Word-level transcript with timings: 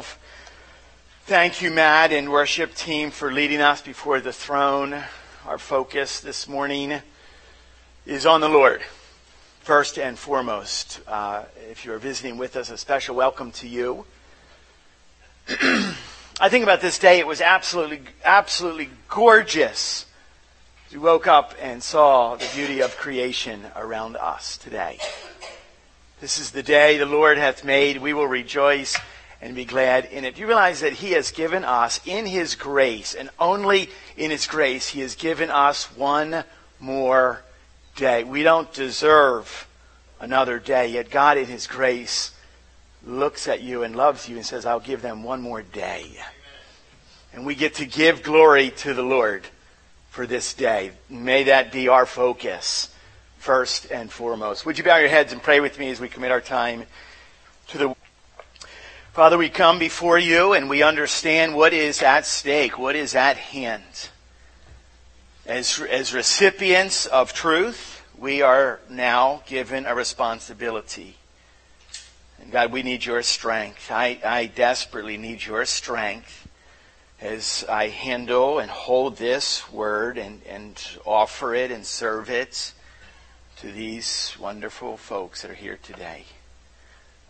Thank 0.00 1.60
you, 1.60 1.70
Matt 1.70 2.12
and 2.12 2.32
worship 2.32 2.74
team, 2.74 3.10
for 3.10 3.30
leading 3.30 3.60
us 3.60 3.82
before 3.82 4.20
the 4.20 4.32
throne. 4.32 5.04
Our 5.46 5.58
focus 5.58 6.20
this 6.20 6.48
morning 6.48 7.02
is 8.06 8.24
on 8.24 8.40
the 8.40 8.48
Lord, 8.48 8.80
first 9.60 9.98
and 9.98 10.18
foremost. 10.18 11.00
Uh, 11.06 11.44
if 11.70 11.84
you're 11.84 11.98
visiting 11.98 12.38
with 12.38 12.56
us, 12.56 12.70
a 12.70 12.78
special 12.78 13.14
welcome 13.14 13.50
to 13.52 13.68
you. 13.68 14.06
I 15.48 16.48
think 16.48 16.62
about 16.62 16.80
this 16.80 16.98
day, 16.98 17.18
it 17.18 17.26
was 17.26 17.42
absolutely, 17.42 18.00
absolutely 18.24 18.88
gorgeous. 19.08 20.06
We 20.90 20.98
woke 20.98 21.26
up 21.26 21.54
and 21.60 21.82
saw 21.82 22.36
the 22.36 22.48
beauty 22.54 22.80
of 22.80 22.96
creation 22.96 23.66
around 23.76 24.16
us 24.16 24.56
today. 24.56 24.98
This 26.22 26.38
is 26.38 26.52
the 26.52 26.62
day 26.62 26.96
the 26.96 27.04
Lord 27.04 27.36
hath 27.36 27.62
made. 27.62 27.98
We 27.98 28.14
will 28.14 28.26
rejoice 28.26 28.96
and 29.42 29.56
be 29.56 29.64
glad 29.64 30.04
in 30.06 30.24
it. 30.24 30.36
Do 30.36 30.40
you 30.40 30.46
realize 30.46 30.80
that 30.80 30.92
He 30.92 31.10
has 31.12 31.32
given 31.32 31.64
us 31.64 32.00
in 32.06 32.26
His 32.26 32.54
grace, 32.54 33.14
and 33.14 33.28
only 33.40 33.90
in 34.16 34.30
His 34.30 34.46
grace, 34.46 34.88
He 34.88 35.00
has 35.00 35.16
given 35.16 35.50
us 35.50 35.84
one 35.96 36.44
more 36.78 37.42
day. 37.96 38.22
We 38.22 38.44
don't 38.44 38.72
deserve 38.72 39.66
another 40.20 40.60
day, 40.60 40.86
yet 40.88 41.10
God 41.10 41.36
in 41.36 41.46
His 41.46 41.66
grace 41.66 42.30
looks 43.04 43.48
at 43.48 43.60
you 43.60 43.82
and 43.82 43.96
loves 43.96 44.28
you 44.28 44.36
and 44.36 44.46
says, 44.46 44.64
I'll 44.64 44.78
give 44.78 45.02
them 45.02 45.24
one 45.24 45.42
more 45.42 45.62
day. 45.62 46.06
And 47.34 47.44
we 47.44 47.56
get 47.56 47.74
to 47.74 47.84
give 47.84 48.22
glory 48.22 48.70
to 48.78 48.94
the 48.94 49.02
Lord 49.02 49.44
for 50.10 50.24
this 50.24 50.54
day. 50.54 50.92
May 51.10 51.44
that 51.44 51.72
be 51.72 51.88
our 51.88 52.06
focus 52.06 52.94
first 53.38 53.90
and 53.90 54.08
foremost. 54.12 54.64
Would 54.66 54.78
you 54.78 54.84
bow 54.84 54.98
your 54.98 55.08
heads 55.08 55.32
and 55.32 55.42
pray 55.42 55.58
with 55.58 55.80
me 55.80 55.90
as 55.90 55.98
we 55.98 56.08
commit 56.08 56.30
our 56.30 56.40
time 56.40 56.84
to 57.68 57.78
the 57.78 57.96
Father, 59.12 59.36
we 59.36 59.50
come 59.50 59.78
before 59.78 60.18
you 60.18 60.54
and 60.54 60.70
we 60.70 60.82
understand 60.82 61.54
what 61.54 61.74
is 61.74 62.00
at 62.00 62.24
stake, 62.24 62.78
what 62.78 62.96
is 62.96 63.14
at 63.14 63.36
hand. 63.36 64.08
As, 65.44 65.78
as 65.80 66.14
recipients 66.14 67.04
of 67.04 67.34
truth, 67.34 68.02
we 68.16 68.40
are 68.40 68.80
now 68.88 69.42
given 69.46 69.84
a 69.84 69.94
responsibility. 69.94 71.18
And 72.40 72.50
God, 72.50 72.72
we 72.72 72.82
need 72.82 73.04
your 73.04 73.22
strength. 73.22 73.90
I, 73.90 74.18
I 74.24 74.46
desperately 74.46 75.18
need 75.18 75.44
your 75.44 75.66
strength 75.66 76.48
as 77.20 77.66
I 77.68 77.88
handle 77.88 78.60
and 78.60 78.70
hold 78.70 79.18
this 79.18 79.70
word 79.70 80.16
and, 80.16 80.40
and 80.48 80.82
offer 81.04 81.54
it 81.54 81.70
and 81.70 81.84
serve 81.84 82.30
it 82.30 82.72
to 83.56 83.70
these 83.70 84.34
wonderful 84.40 84.96
folks 84.96 85.42
that 85.42 85.50
are 85.50 85.54
here 85.54 85.78
today. 85.82 86.24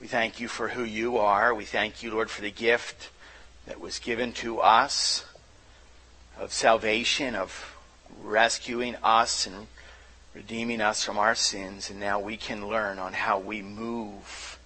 We 0.03 0.08
thank 0.08 0.41
you 0.41 0.48
for 0.48 0.67
who 0.67 0.83
you 0.83 1.19
are. 1.19 1.55
We 1.55 1.64
thank 1.64 2.03
you, 2.03 2.11
Lord, 2.11 2.28
for 2.28 2.42
the 2.42 2.50
gift 2.50 3.11
that 3.69 3.81
was 3.81 4.00
given 4.00 4.33
to 4.33 4.59
us 4.59 5.25
of 6.36 6.53
salvation, 6.53 7.36
of 7.36 7.77
rescuing 8.20 8.97
us 9.05 9.47
and 9.47 9.69
redeeming 10.34 10.81
us 10.81 11.05
from 11.05 11.19
our 11.19 11.36
sins. 11.36 11.89
And 11.89 12.00
now 12.00 12.19
we 12.19 12.36
can 12.36 12.67
learn 12.67 12.98
on 12.98 13.12
how 13.12 13.39
we 13.39 13.62
move 13.62 14.59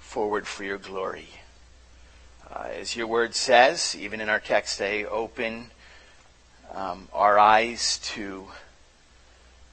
forward 0.00 0.44
for 0.44 0.64
your 0.64 0.78
glory. 0.78 1.28
Uh, 2.50 2.70
as 2.72 2.96
your 2.96 3.06
word 3.06 3.36
says, 3.36 3.94
even 3.96 4.20
in 4.20 4.28
our 4.28 4.40
text 4.40 4.78
today, 4.78 5.04
open 5.04 5.70
um, 6.72 7.06
our 7.12 7.38
eyes 7.38 7.98
to, 7.98 8.48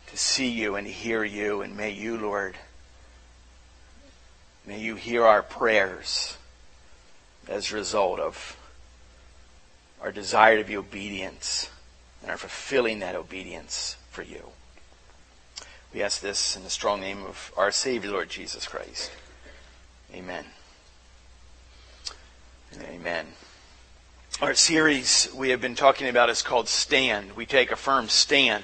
to 0.05 0.15
see 0.15 0.49
you 0.49 0.75
and 0.75 0.85
hear 0.85 1.23
you. 1.23 1.63
And 1.63 1.75
may 1.75 1.89
you, 1.89 2.17
Lord, 2.17 2.55
May 4.65 4.79
you 4.79 4.95
hear 4.95 5.25
our 5.25 5.41
prayers 5.41 6.37
as 7.47 7.71
a 7.71 7.75
result 7.75 8.19
of 8.19 8.57
our 10.01 10.11
desire 10.11 10.57
to 10.57 10.63
be 10.63 10.77
obedient 10.77 11.69
and 12.21 12.31
our 12.31 12.37
fulfilling 12.37 12.99
that 12.99 13.15
obedience 13.15 13.97
for 14.09 14.23
you. 14.23 14.49
We 15.93 16.01
ask 16.03 16.21
this 16.21 16.55
in 16.55 16.63
the 16.63 16.69
strong 16.69 17.01
name 17.01 17.23
of 17.23 17.51
our 17.57 17.71
Savior, 17.71 18.11
Lord 18.11 18.29
Jesus 18.29 18.67
Christ. 18.67 19.11
Amen. 20.13 20.45
Amen. 22.83 23.27
Our 24.41 24.53
series 24.53 25.29
we 25.35 25.49
have 25.49 25.59
been 25.59 25.75
talking 25.75 26.07
about 26.07 26.29
is 26.29 26.41
called 26.41 26.69
Stand. 26.69 27.35
We 27.35 27.45
take 27.45 27.71
a 27.71 27.75
firm 27.75 28.07
stand 28.09 28.63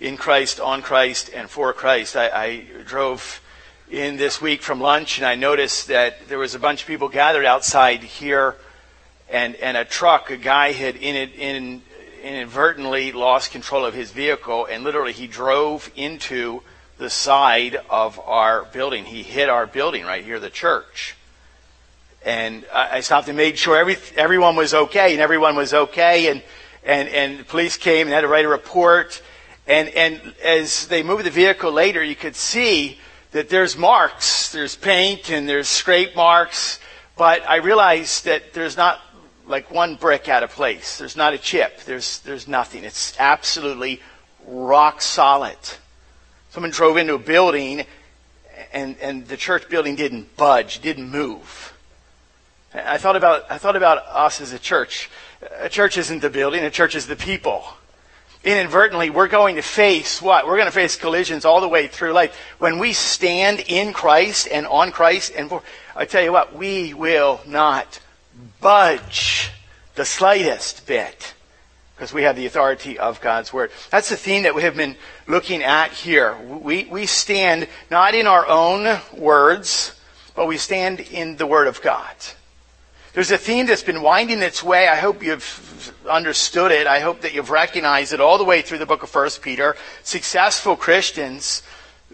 in 0.00 0.16
Christ, 0.16 0.58
on 0.58 0.82
Christ, 0.82 1.30
and 1.32 1.50
for 1.50 1.72
Christ. 1.72 2.16
I, 2.16 2.28
I 2.28 2.64
drove 2.84 3.40
in 3.92 4.16
this 4.16 4.40
week 4.40 4.62
from 4.62 4.80
lunch, 4.80 5.18
and 5.18 5.26
I 5.26 5.34
noticed 5.34 5.88
that 5.88 6.26
there 6.26 6.38
was 6.38 6.54
a 6.54 6.58
bunch 6.58 6.80
of 6.80 6.86
people 6.86 7.10
gathered 7.10 7.44
outside 7.44 8.02
here, 8.02 8.56
and, 9.28 9.54
and 9.56 9.76
a 9.76 9.84
truck, 9.84 10.30
a 10.30 10.38
guy 10.38 10.72
had 10.72 10.96
in, 10.96 11.14
it 11.14 11.34
in, 11.34 11.82
inadvertently 12.22 13.12
lost 13.12 13.50
control 13.50 13.84
of 13.84 13.92
his 13.92 14.10
vehicle, 14.10 14.64
and 14.64 14.82
literally 14.82 15.12
he 15.12 15.26
drove 15.26 15.90
into 15.94 16.62
the 16.96 17.10
side 17.10 17.76
of 17.90 18.18
our 18.20 18.64
building. 18.64 19.04
He 19.04 19.22
hit 19.22 19.50
our 19.50 19.66
building 19.66 20.04
right 20.06 20.24
here, 20.24 20.40
the 20.40 20.48
church. 20.48 21.14
And 22.24 22.64
I 22.72 23.00
stopped 23.00 23.28
and 23.28 23.36
made 23.36 23.58
sure 23.58 23.76
every, 23.76 23.98
everyone 24.16 24.56
was 24.56 24.72
okay, 24.72 25.12
and 25.12 25.20
everyone 25.20 25.54
was 25.54 25.74
okay, 25.74 26.28
and, 26.28 26.42
and, 26.82 27.10
and 27.10 27.40
the 27.40 27.44
police 27.44 27.76
came 27.76 28.06
and 28.06 28.14
had 28.14 28.22
to 28.22 28.28
write 28.28 28.46
a 28.46 28.48
report. 28.48 29.20
And, 29.66 29.90
and 29.90 30.34
as 30.42 30.86
they 30.86 31.02
moved 31.02 31.24
the 31.24 31.30
vehicle 31.30 31.72
later, 31.72 32.02
you 32.02 32.16
could 32.16 32.36
see 32.36 32.98
that 33.32 33.48
there's 33.48 33.76
marks, 33.76 34.52
there's 34.52 34.76
paint 34.76 35.30
and 35.30 35.48
there's 35.48 35.68
scrape 35.68 36.14
marks, 36.14 36.78
but 37.16 37.48
I 37.48 37.56
realized 37.56 38.26
that 38.26 38.52
there's 38.52 38.76
not 38.76 39.00
like 39.46 39.70
one 39.70 39.96
brick 39.96 40.28
out 40.28 40.42
of 40.42 40.50
place. 40.50 40.98
There's 40.98 41.16
not 41.16 41.34
a 41.34 41.38
chip. 41.38 41.80
There's, 41.80 42.20
there's 42.20 42.46
nothing. 42.46 42.84
It's 42.84 43.18
absolutely 43.18 44.00
rock 44.46 45.00
solid. 45.00 45.56
Someone 46.50 46.70
drove 46.70 46.96
into 46.96 47.14
a 47.14 47.18
building 47.18 47.84
and, 48.72 48.96
and 49.00 49.26
the 49.26 49.36
church 49.36 49.68
building 49.68 49.96
didn't 49.96 50.36
budge, 50.36 50.80
didn't 50.80 51.10
move. 51.10 51.74
I 52.74 52.98
thought 52.98 53.16
about, 53.16 53.50
I 53.50 53.58
thought 53.58 53.76
about 53.76 53.98
us 54.06 54.40
as 54.40 54.52
a 54.52 54.58
church. 54.58 55.10
A 55.58 55.68
church 55.68 55.98
isn't 55.98 56.20
the 56.20 56.30
building, 56.30 56.62
a 56.64 56.70
church 56.70 56.94
is 56.94 57.06
the 57.06 57.16
people 57.16 57.64
inadvertently, 58.44 59.10
we're 59.10 59.28
going 59.28 59.56
to 59.56 59.62
face 59.62 60.20
what? 60.20 60.46
We're 60.46 60.56
going 60.56 60.66
to 60.66 60.72
face 60.72 60.96
collisions 60.96 61.44
all 61.44 61.60
the 61.60 61.68
way 61.68 61.86
through 61.86 62.12
life. 62.12 62.36
When 62.58 62.78
we 62.78 62.92
stand 62.92 63.60
in 63.60 63.92
Christ 63.92 64.48
and 64.50 64.66
on 64.66 64.92
Christ, 64.92 65.32
and 65.36 65.48
for, 65.48 65.62
I 65.94 66.04
tell 66.04 66.22
you 66.22 66.32
what, 66.32 66.54
we 66.54 66.94
will 66.94 67.40
not 67.46 68.00
budge 68.60 69.50
the 69.94 70.04
slightest 70.04 70.86
bit 70.86 71.34
because 71.94 72.12
we 72.12 72.24
have 72.24 72.34
the 72.34 72.46
authority 72.46 72.98
of 72.98 73.20
God's 73.20 73.52
Word. 73.52 73.70
That's 73.90 74.08
the 74.08 74.16
theme 74.16 74.42
that 74.42 74.54
we 74.54 74.62
have 74.62 74.76
been 74.76 74.96
looking 75.28 75.62
at 75.62 75.92
here. 75.92 76.36
We, 76.36 76.84
we 76.84 77.06
stand 77.06 77.68
not 77.90 78.14
in 78.14 78.26
our 78.26 78.46
own 78.46 78.98
words, 79.16 79.94
but 80.34 80.46
we 80.46 80.56
stand 80.56 80.98
in 80.98 81.36
the 81.36 81.46
Word 81.46 81.68
of 81.68 81.80
God. 81.80 82.16
There's 83.14 83.30
a 83.30 83.36
theme 83.36 83.66
that's 83.66 83.82
been 83.82 84.00
winding 84.00 84.40
its 84.40 84.62
way. 84.62 84.88
I 84.88 84.96
hope 84.96 85.22
you've 85.22 85.94
understood 86.08 86.72
it. 86.72 86.86
I 86.86 87.00
hope 87.00 87.20
that 87.20 87.34
you've 87.34 87.50
recognized 87.50 88.14
it 88.14 88.22
all 88.22 88.38
the 88.38 88.44
way 88.44 88.62
through 88.62 88.78
the 88.78 88.86
book 88.86 89.02
of 89.02 89.14
1 89.14 89.28
Peter. 89.42 89.76
Successful 90.02 90.76
Christians 90.76 91.62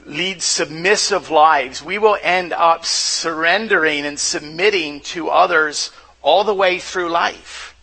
lead 0.07 0.43
submissive 0.43 1.31
lives. 1.31 1.85
We 1.85 1.99
will 1.99 2.19
end 2.21 2.53
up 2.53 2.85
surrendering 2.85 4.07
and 4.07 4.19
submitting 4.19 5.01
to 5.03 5.29
others 5.29 5.93
all 6.21 6.43
the 6.43 6.55
way 6.55 6.81
through 6.81 7.11
life. 7.11 7.77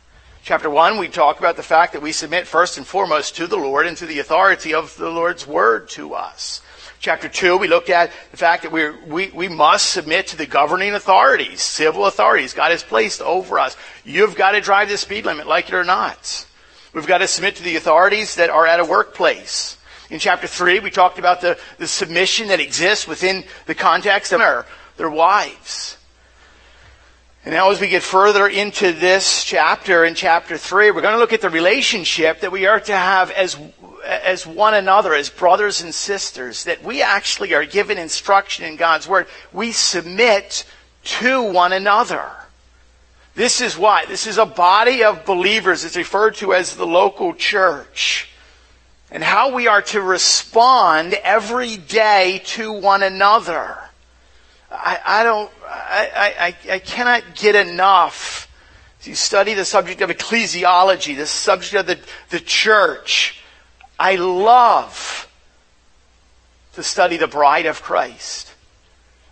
Chapter 0.43 0.69
1, 0.69 0.97
we 0.97 1.07
talk 1.07 1.39
about 1.39 1.55
the 1.55 1.63
fact 1.63 1.93
that 1.93 2.01
we 2.01 2.11
submit 2.11 2.47
first 2.47 2.77
and 2.77 2.85
foremost 2.85 3.37
to 3.37 3.47
the 3.47 3.55
Lord 3.55 3.87
and 3.87 3.95
to 3.95 4.05
the 4.05 4.19
authority 4.19 4.73
of 4.73 4.95
the 4.97 5.09
Lord's 5.09 5.47
word 5.47 5.87
to 5.91 6.15
us 6.15 6.61
chapter 6.99 7.29
2, 7.29 7.57
we 7.57 7.67
looked 7.67 7.89
at 7.89 8.11
the 8.31 8.37
fact 8.37 8.63
that 8.63 8.71
we 8.71 8.89
we, 8.89 9.29
we 9.29 9.47
must 9.47 9.91
submit 9.91 10.27
to 10.27 10.37
the 10.37 10.45
governing 10.45 10.93
authorities, 10.93 11.61
civil 11.61 12.05
authorities 12.05 12.53
God 12.53 12.71
has 12.71 12.83
placed 12.83 13.21
over 13.21 13.59
us. 13.59 13.77
You've 14.03 14.35
got 14.35 14.51
to 14.51 14.61
drive 14.61 14.89
the 14.89 14.97
speed 14.97 15.25
limit, 15.25 15.47
like 15.47 15.69
it 15.69 15.75
or 15.75 15.83
not. 15.83 16.45
We've 16.93 17.07
got 17.07 17.17
to 17.17 17.27
submit 17.27 17.57
to 17.57 17.63
the 17.63 17.75
authorities 17.75 18.35
that 18.35 18.49
are 18.49 18.65
at 18.65 18.79
a 18.79 18.85
workplace. 18.85 19.77
In 20.09 20.19
chapter 20.19 20.47
3, 20.47 20.79
we 20.79 20.91
talked 20.91 21.19
about 21.19 21.41
the, 21.41 21.59
the 21.77 21.87
submission 21.87 22.49
that 22.49 22.59
exists 22.59 23.07
within 23.07 23.43
the 23.65 23.75
context 23.75 24.31
of 24.31 24.39
their, 24.39 24.65
their 24.97 25.09
wives. 25.09 25.97
And 27.43 27.53
now 27.53 27.69
as 27.69 27.79
we 27.79 27.89
get 27.89 28.01
further 28.01 28.47
into 28.47 28.91
this 28.91 29.43
chapter, 29.43 30.05
in 30.05 30.15
chapter 30.15 30.57
3, 30.57 30.91
we're 30.91 31.01
going 31.01 31.13
to 31.13 31.19
look 31.19 31.33
at 31.33 31.41
the 31.41 31.49
relationship 31.49 32.39
that 32.39 32.51
we 32.51 32.65
are 32.65 32.79
to 32.79 32.95
have 32.95 33.29
as 33.29 33.57
as 34.05 34.45
one 34.45 34.73
another, 34.73 35.13
as 35.13 35.29
brothers 35.29 35.81
and 35.81 35.93
sisters, 35.93 36.65
that 36.65 36.83
we 36.83 37.01
actually 37.01 37.53
are 37.53 37.65
given 37.65 37.97
instruction 37.97 38.65
in 38.65 38.75
God's 38.75 39.07
Word. 39.07 39.27
We 39.51 39.71
submit 39.71 40.65
to 41.03 41.41
one 41.41 41.73
another. 41.73 42.29
This 43.35 43.59
is 43.59 43.77
why. 43.77 44.05
This 44.05 44.27
is 44.27 44.37
a 44.37 44.45
body 44.45 45.03
of 45.03 45.25
believers. 45.25 45.83
It's 45.83 45.97
referred 45.97 46.35
to 46.35 46.53
as 46.53 46.75
the 46.75 46.87
local 46.87 47.33
church. 47.33 48.29
And 49.11 49.23
how 49.23 49.53
we 49.53 49.67
are 49.67 49.81
to 49.83 50.01
respond 50.01 51.13
every 51.13 51.77
day 51.77 52.41
to 52.45 52.71
one 52.71 53.03
another. 53.03 53.77
I, 54.71 54.99
I 55.05 55.23
don't, 55.23 55.51
I, 55.67 56.55
I, 56.67 56.73
I 56.73 56.79
cannot 56.79 57.35
get 57.35 57.55
enough 57.55 58.47
to 59.03 59.15
study 59.15 59.53
the 59.53 59.65
subject 59.65 60.01
of 60.01 60.09
ecclesiology, 60.09 61.15
the 61.15 61.27
subject 61.27 61.75
of 61.75 61.85
the, 61.87 61.99
the 62.29 62.39
church. 62.39 63.41
I 63.99 64.15
love 64.15 65.27
to 66.73 66.83
study 66.83 67.17
the 67.17 67.27
bride 67.27 67.65
of 67.65 67.81
Christ. 67.81 68.53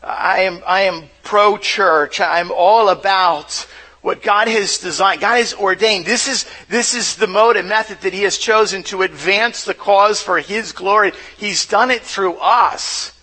I 0.02 0.42
am, 0.42 0.62
I 0.66 0.82
am 0.82 1.10
pro 1.24 1.58
church. 1.58 2.20
I'm 2.20 2.52
all 2.52 2.90
about 2.90 3.68
what 4.02 4.22
God 4.22 4.50
has 4.50 4.80
designed, 4.80 5.22
God 5.22 5.38
has 5.38 5.54
ordained. 5.54 6.06
This 6.06 6.28
is, 6.28 6.46
this 6.68 6.94
is 6.94 7.16
the 7.16 7.28
mode 7.28 7.56
and 7.56 7.70
method 7.70 8.02
that 8.02 8.14
He 8.14 8.24
has 8.24 8.38
chosen 8.38 8.84
to 8.84 9.02
advance 9.02 9.64
the 9.64 9.74
cause 9.74 10.22
for 10.22 10.40
His 10.40 10.74
glory. 10.74 11.14
He's 11.38 11.66
done 11.66 11.90
it 11.90 12.02
through 12.02 12.36
us. 12.36 13.18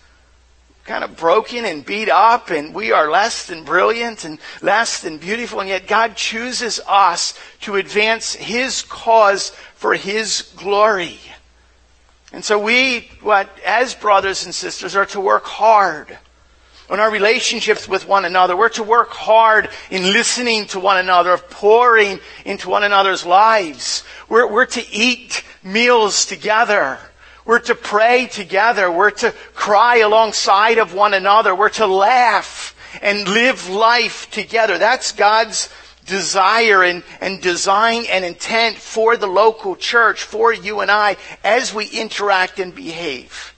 Kind 0.83 1.03
of 1.03 1.15
broken 1.15 1.65
and 1.65 1.85
beat 1.85 2.09
up, 2.09 2.49
and 2.49 2.73
we 2.73 2.91
are 2.91 3.11
less 3.11 3.45
than 3.45 3.63
brilliant 3.63 4.25
and 4.25 4.39
less 4.63 5.01
than 5.01 5.19
beautiful, 5.19 5.59
and 5.59 5.69
yet 5.69 5.85
God 5.85 6.15
chooses 6.15 6.81
us 6.87 7.37
to 7.61 7.75
advance 7.75 8.33
His 8.33 8.81
cause 8.81 9.51
for 9.75 9.93
His 9.93 10.51
glory. 10.55 11.19
And 12.33 12.43
so 12.45 12.57
we, 12.57 13.09
what, 13.21 13.49
as 13.65 13.93
brothers 13.93 14.45
and 14.45 14.55
sisters, 14.55 14.95
are 14.95 15.05
to 15.07 15.19
work 15.19 15.45
hard 15.45 16.17
on 16.89 16.99
our 16.99 17.11
relationships 17.11 17.87
with 17.87 18.07
one 18.07 18.25
another. 18.25 18.55
We're 18.55 18.69
to 18.69 18.83
work 18.83 19.11
hard 19.11 19.69
in 19.89 20.03
listening 20.03 20.65
to 20.67 20.79
one 20.79 20.97
another, 20.97 21.31
of 21.31 21.49
pouring 21.49 22.19
into 22.45 22.69
one 22.69 22.83
another's 22.83 23.25
lives. 23.25 24.03
We're, 24.29 24.51
we're 24.51 24.65
to 24.67 24.85
eat 24.91 25.43
meals 25.63 26.25
together. 26.25 26.99
We're 27.45 27.59
to 27.59 27.75
pray 27.75 28.27
together. 28.27 28.91
We're 28.91 29.11
to 29.11 29.33
cry 29.53 29.97
alongside 29.97 30.77
of 30.77 30.93
one 30.93 31.13
another. 31.13 31.55
We're 31.55 31.69
to 31.69 31.87
laugh 31.87 32.75
and 33.01 33.27
live 33.27 33.69
life 33.69 34.29
together. 34.31 34.77
That's 34.77 35.11
God's 35.11 35.69
desire 36.11 36.83
and, 36.83 37.03
and 37.21 37.41
design 37.41 38.05
and 38.11 38.25
intent 38.25 38.77
for 38.77 39.15
the 39.15 39.27
local 39.27 39.77
church, 39.77 40.23
for 40.23 40.53
you 40.53 40.81
and 40.81 40.91
I, 40.91 41.15
as 41.43 41.73
we 41.73 41.85
interact 41.87 42.59
and 42.59 42.75
behave. 42.75 43.55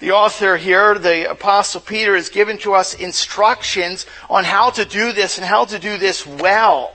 The 0.00 0.10
author 0.10 0.56
here, 0.56 0.98
the 0.98 1.30
apostle 1.30 1.80
Peter, 1.80 2.16
has 2.16 2.28
given 2.28 2.58
to 2.58 2.74
us 2.74 2.94
instructions 2.94 4.04
on 4.28 4.44
how 4.44 4.70
to 4.70 4.84
do 4.84 5.12
this 5.12 5.38
and 5.38 5.46
how 5.46 5.64
to 5.66 5.78
do 5.78 5.96
this 5.96 6.26
well. 6.26 6.92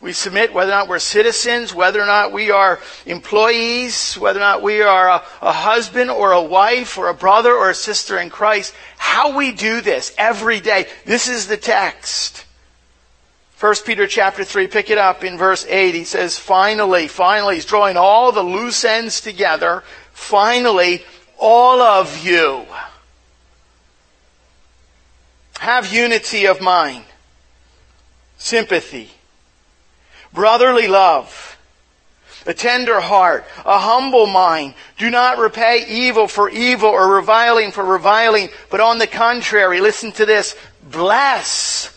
We 0.00 0.12
submit 0.12 0.52
whether 0.52 0.72
or 0.72 0.74
not 0.74 0.88
we're 0.88 0.98
citizens, 0.98 1.74
whether 1.74 2.00
or 2.00 2.06
not 2.06 2.32
we 2.32 2.50
are 2.50 2.80
employees, 3.06 4.14
whether 4.14 4.38
or 4.38 4.42
not 4.42 4.62
we 4.62 4.82
are 4.82 5.08
a, 5.08 5.22
a, 5.42 5.52
husband 5.52 6.10
or 6.10 6.32
a 6.32 6.42
wife 6.42 6.98
or 6.98 7.08
a 7.08 7.14
brother 7.14 7.52
or 7.52 7.70
a 7.70 7.74
sister 7.74 8.18
in 8.18 8.30
Christ. 8.30 8.74
How 8.98 9.36
we 9.36 9.52
do 9.52 9.80
this 9.80 10.12
every 10.18 10.58
day. 10.58 10.86
This 11.04 11.28
is 11.28 11.46
the 11.46 11.56
text. 11.56 12.46
1 13.62 13.74
Peter 13.86 14.08
chapter 14.08 14.42
3, 14.42 14.66
pick 14.66 14.90
it 14.90 14.98
up 14.98 15.22
in 15.22 15.38
verse 15.38 15.64
8. 15.68 15.94
He 15.94 16.02
says, 16.02 16.36
finally, 16.36 17.06
finally, 17.06 17.54
he's 17.54 17.64
drawing 17.64 17.96
all 17.96 18.32
the 18.32 18.42
loose 18.42 18.84
ends 18.84 19.20
together. 19.20 19.84
Finally, 20.12 21.04
all 21.38 21.80
of 21.80 22.24
you 22.24 22.66
have 25.60 25.92
unity 25.92 26.48
of 26.48 26.60
mind, 26.60 27.04
sympathy, 28.36 29.12
brotherly 30.32 30.88
love, 30.88 31.56
a 32.44 32.54
tender 32.54 33.00
heart, 33.00 33.44
a 33.64 33.78
humble 33.78 34.26
mind. 34.26 34.74
Do 34.98 35.08
not 35.08 35.38
repay 35.38 35.86
evil 35.86 36.26
for 36.26 36.50
evil 36.50 36.90
or 36.90 37.14
reviling 37.14 37.70
for 37.70 37.84
reviling, 37.84 38.48
but 38.72 38.80
on 38.80 38.98
the 38.98 39.06
contrary, 39.06 39.80
listen 39.80 40.10
to 40.10 40.26
this, 40.26 40.56
bless. 40.82 41.96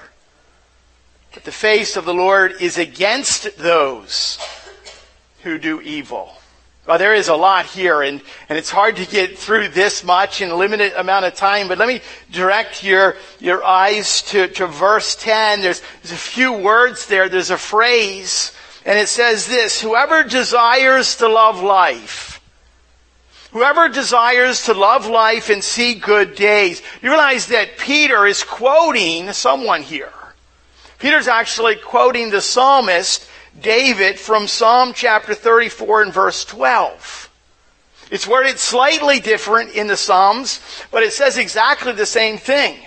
But 1.33 1.45
the 1.45 1.51
face 1.51 1.95
of 1.95 2.05
the 2.05 2.13
Lord 2.13 2.61
is 2.61 2.77
against 2.77 3.57
those 3.57 4.37
who 5.43 5.57
do 5.57 5.81
evil. 5.81 6.35
Well, 6.87 6.97
there 6.97 7.13
is 7.13 7.27
a 7.27 7.35
lot 7.35 7.67
here, 7.67 8.01
and, 8.01 8.21
and 8.49 8.57
it's 8.57 8.71
hard 8.71 8.95
to 8.97 9.05
get 9.05 9.37
through 9.37 9.69
this 9.69 10.03
much 10.03 10.41
in 10.41 10.49
a 10.49 10.55
limited 10.55 10.93
amount 10.93 11.25
of 11.25 11.35
time, 11.35 11.67
but 11.67 11.77
let 11.77 11.87
me 11.87 12.01
direct 12.31 12.83
your, 12.83 13.15
your 13.39 13.63
eyes 13.63 14.23
to, 14.23 14.47
to 14.49 14.67
verse 14.67 15.15
10. 15.15 15.61
There's, 15.61 15.81
there's 16.01 16.11
a 16.11 16.15
few 16.15 16.51
words 16.53 17.05
there. 17.05 17.29
There's 17.29 17.51
a 17.51 17.57
phrase, 17.57 18.51
and 18.83 18.97
it 18.97 19.07
says 19.07 19.47
this, 19.47 19.79
whoever 19.79 20.23
desires 20.23 21.15
to 21.17 21.27
love 21.27 21.61
life, 21.61 22.41
whoever 23.51 23.87
desires 23.87 24.65
to 24.65 24.73
love 24.73 25.05
life 25.05 25.49
and 25.51 25.63
see 25.63 25.93
good 25.93 26.35
days. 26.35 26.81
You 27.03 27.09
realize 27.09 27.47
that 27.47 27.77
Peter 27.77 28.25
is 28.25 28.43
quoting 28.43 29.31
someone 29.33 29.83
here. 29.83 30.11
Peter's 31.01 31.27
actually 31.27 31.75
quoting 31.77 32.29
the 32.29 32.41
psalmist 32.41 33.27
David 33.59 34.19
from 34.19 34.47
Psalm 34.47 34.93
chapter 34.93 35.33
34 35.33 36.03
and 36.03 36.13
verse 36.13 36.45
12. 36.45 37.29
It's 38.11 38.27
worded 38.27 38.59
slightly 38.59 39.19
different 39.19 39.71
in 39.71 39.87
the 39.87 39.97
Psalms, 39.97 40.61
but 40.91 41.01
it 41.01 41.11
says 41.11 41.37
exactly 41.37 41.93
the 41.93 42.05
same 42.05 42.37
thing. 42.37 42.77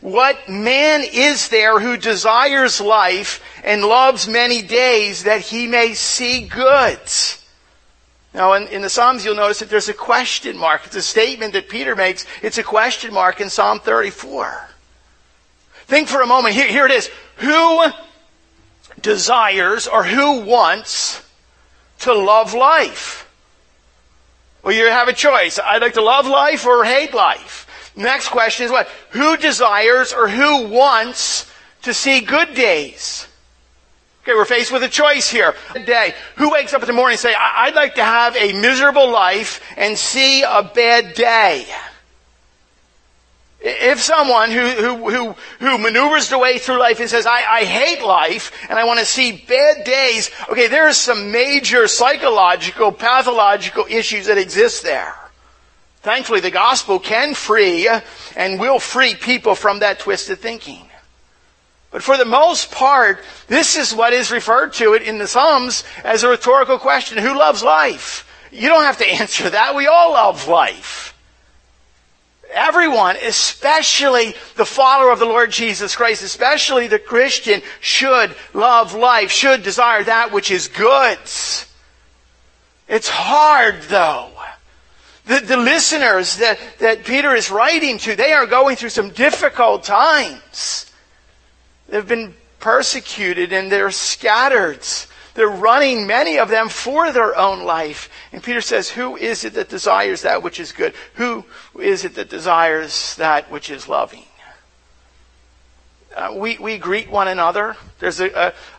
What 0.00 0.48
man 0.48 1.02
is 1.02 1.48
there 1.48 1.80
who 1.80 1.96
desires 1.96 2.80
life 2.80 3.42
and 3.64 3.82
loves 3.82 4.28
many 4.28 4.62
days 4.62 5.24
that 5.24 5.40
he 5.40 5.66
may 5.66 5.94
see 5.94 6.46
good? 6.46 7.00
Now, 8.32 8.52
in, 8.52 8.68
in, 8.68 8.82
the 8.82 8.90
Psalms, 8.90 9.24
you'll 9.24 9.34
notice 9.34 9.58
that 9.58 9.68
there's 9.68 9.88
a 9.88 9.94
question 9.94 10.56
mark. 10.56 10.86
It's 10.86 10.94
a 10.94 11.02
statement 11.02 11.54
that 11.54 11.68
Peter 11.68 11.96
makes. 11.96 12.24
It's 12.40 12.58
a 12.58 12.62
question 12.62 13.12
mark 13.12 13.40
in 13.40 13.50
Psalm 13.50 13.80
34. 13.80 14.68
Think 15.88 16.08
for 16.08 16.20
a 16.20 16.26
moment. 16.26 16.54
Here, 16.54 16.68
here 16.68 16.84
it 16.84 16.92
is. 16.92 17.10
Who 17.36 17.82
desires 19.00 19.88
or 19.88 20.04
who 20.04 20.42
wants 20.42 21.22
to 22.00 22.12
love 22.12 22.52
life? 22.52 23.26
Well, 24.62 24.74
you 24.74 24.86
have 24.86 25.08
a 25.08 25.14
choice. 25.14 25.58
I'd 25.58 25.80
like 25.80 25.94
to 25.94 26.02
love 26.02 26.26
life 26.26 26.66
or 26.66 26.84
hate 26.84 27.14
life. 27.14 27.92
Next 27.96 28.28
question 28.28 28.66
is 28.66 28.70
what? 28.70 28.86
Who 29.10 29.38
desires 29.38 30.12
or 30.12 30.28
who 30.28 30.68
wants 30.68 31.50
to 31.82 31.94
see 31.94 32.20
good 32.20 32.54
days? 32.54 33.26
Okay, 34.22 34.34
we're 34.34 34.44
faced 34.44 34.70
with 34.70 34.82
a 34.82 34.88
choice 34.90 35.30
here. 35.30 35.54
A 35.74 35.82
Day. 35.82 36.14
Who 36.36 36.50
wakes 36.50 36.74
up 36.74 36.82
in 36.82 36.86
the 36.86 36.92
morning 36.92 37.14
and 37.14 37.20
say, 37.20 37.34
I'd 37.34 37.74
like 37.74 37.94
to 37.94 38.04
have 38.04 38.36
a 38.36 38.52
miserable 38.52 39.10
life 39.10 39.62
and 39.74 39.96
see 39.96 40.42
a 40.42 40.62
bad 40.62 41.14
day? 41.14 41.66
If 43.60 43.98
someone 43.98 44.52
who, 44.52 44.68
who, 44.68 45.10
who, 45.10 45.36
who 45.58 45.78
maneuvers 45.78 46.28
their 46.28 46.38
way 46.38 46.58
through 46.58 46.78
life 46.78 47.00
and 47.00 47.10
says, 47.10 47.26
I, 47.26 47.42
I 47.42 47.64
hate 47.64 48.04
life 48.04 48.52
and 48.70 48.78
I 48.78 48.84
want 48.84 49.00
to 49.00 49.04
see 49.04 49.44
bad 49.48 49.84
days, 49.84 50.30
okay, 50.48 50.68
there 50.68 50.86
are 50.86 50.92
some 50.92 51.32
major 51.32 51.88
psychological, 51.88 52.92
pathological 52.92 53.84
issues 53.88 54.26
that 54.26 54.38
exist 54.38 54.84
there. 54.84 55.14
Thankfully, 56.02 56.38
the 56.38 56.52
gospel 56.52 57.00
can 57.00 57.34
free 57.34 57.88
and 58.36 58.60
will 58.60 58.78
free 58.78 59.16
people 59.16 59.56
from 59.56 59.80
that 59.80 59.98
twisted 59.98 60.38
thinking. 60.38 60.88
But 61.90 62.04
for 62.04 62.16
the 62.16 62.24
most 62.24 62.70
part, 62.70 63.24
this 63.48 63.76
is 63.76 63.92
what 63.94 64.12
is 64.12 64.30
referred 64.30 64.74
to 64.74 64.94
it 64.94 65.02
in 65.02 65.18
the 65.18 65.26
Psalms 65.26 65.82
as 66.04 66.22
a 66.22 66.28
rhetorical 66.28 66.78
question. 66.78 67.18
Who 67.18 67.36
loves 67.36 67.64
life? 67.64 68.24
You 68.52 68.68
don't 68.68 68.84
have 68.84 68.98
to 68.98 69.12
answer 69.12 69.50
that. 69.50 69.74
We 69.74 69.88
all 69.88 70.12
love 70.12 70.46
life. 70.46 71.17
Everyone, 72.50 73.16
especially 73.16 74.34
the 74.56 74.64
follower 74.64 75.10
of 75.10 75.18
the 75.18 75.26
Lord 75.26 75.50
Jesus 75.50 75.94
Christ, 75.94 76.22
especially 76.22 76.88
the 76.88 76.98
Christian, 76.98 77.60
should 77.80 78.34
love 78.54 78.94
life, 78.94 79.30
should 79.30 79.62
desire 79.62 80.02
that 80.04 80.32
which 80.32 80.50
is 80.50 80.68
good. 80.68 81.18
It's 82.88 83.08
hard 83.08 83.82
though. 83.82 84.30
The, 85.26 85.40
the 85.40 85.56
listeners 85.58 86.38
that, 86.38 86.58
that 86.78 87.04
Peter 87.04 87.34
is 87.34 87.50
writing 87.50 87.98
to, 87.98 88.16
they 88.16 88.32
are 88.32 88.46
going 88.46 88.76
through 88.76 88.88
some 88.88 89.10
difficult 89.10 89.84
times. 89.84 90.90
They've 91.88 92.08
been 92.08 92.34
persecuted 92.60 93.52
and 93.52 93.70
they're 93.70 93.90
scattered. 93.90 94.80
They're 95.38 95.48
running, 95.48 96.04
many 96.08 96.36
of 96.40 96.48
them, 96.48 96.68
for 96.68 97.12
their 97.12 97.38
own 97.38 97.62
life. 97.62 98.10
And 98.32 98.42
Peter 98.42 98.60
says, 98.60 98.90
Who 98.90 99.16
is 99.16 99.44
it 99.44 99.54
that 99.54 99.68
desires 99.68 100.22
that 100.22 100.42
which 100.42 100.58
is 100.58 100.72
good? 100.72 100.94
Who 101.14 101.44
is 101.80 102.04
it 102.04 102.16
that 102.16 102.28
desires 102.28 103.14
that 103.16 103.48
which 103.48 103.70
is 103.70 103.88
loving? 103.88 104.24
Uh, 106.14 106.34
we, 106.34 106.58
we 106.58 106.76
greet 106.76 107.08
one 107.08 107.28
another. 107.28 107.76
There's 108.00 108.18
a, 108.18 108.30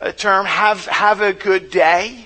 a, 0.02 0.08
a 0.10 0.12
term, 0.12 0.46
have, 0.46 0.86
have 0.88 1.22
a 1.22 1.32
good 1.32 1.72
day. 1.72 2.26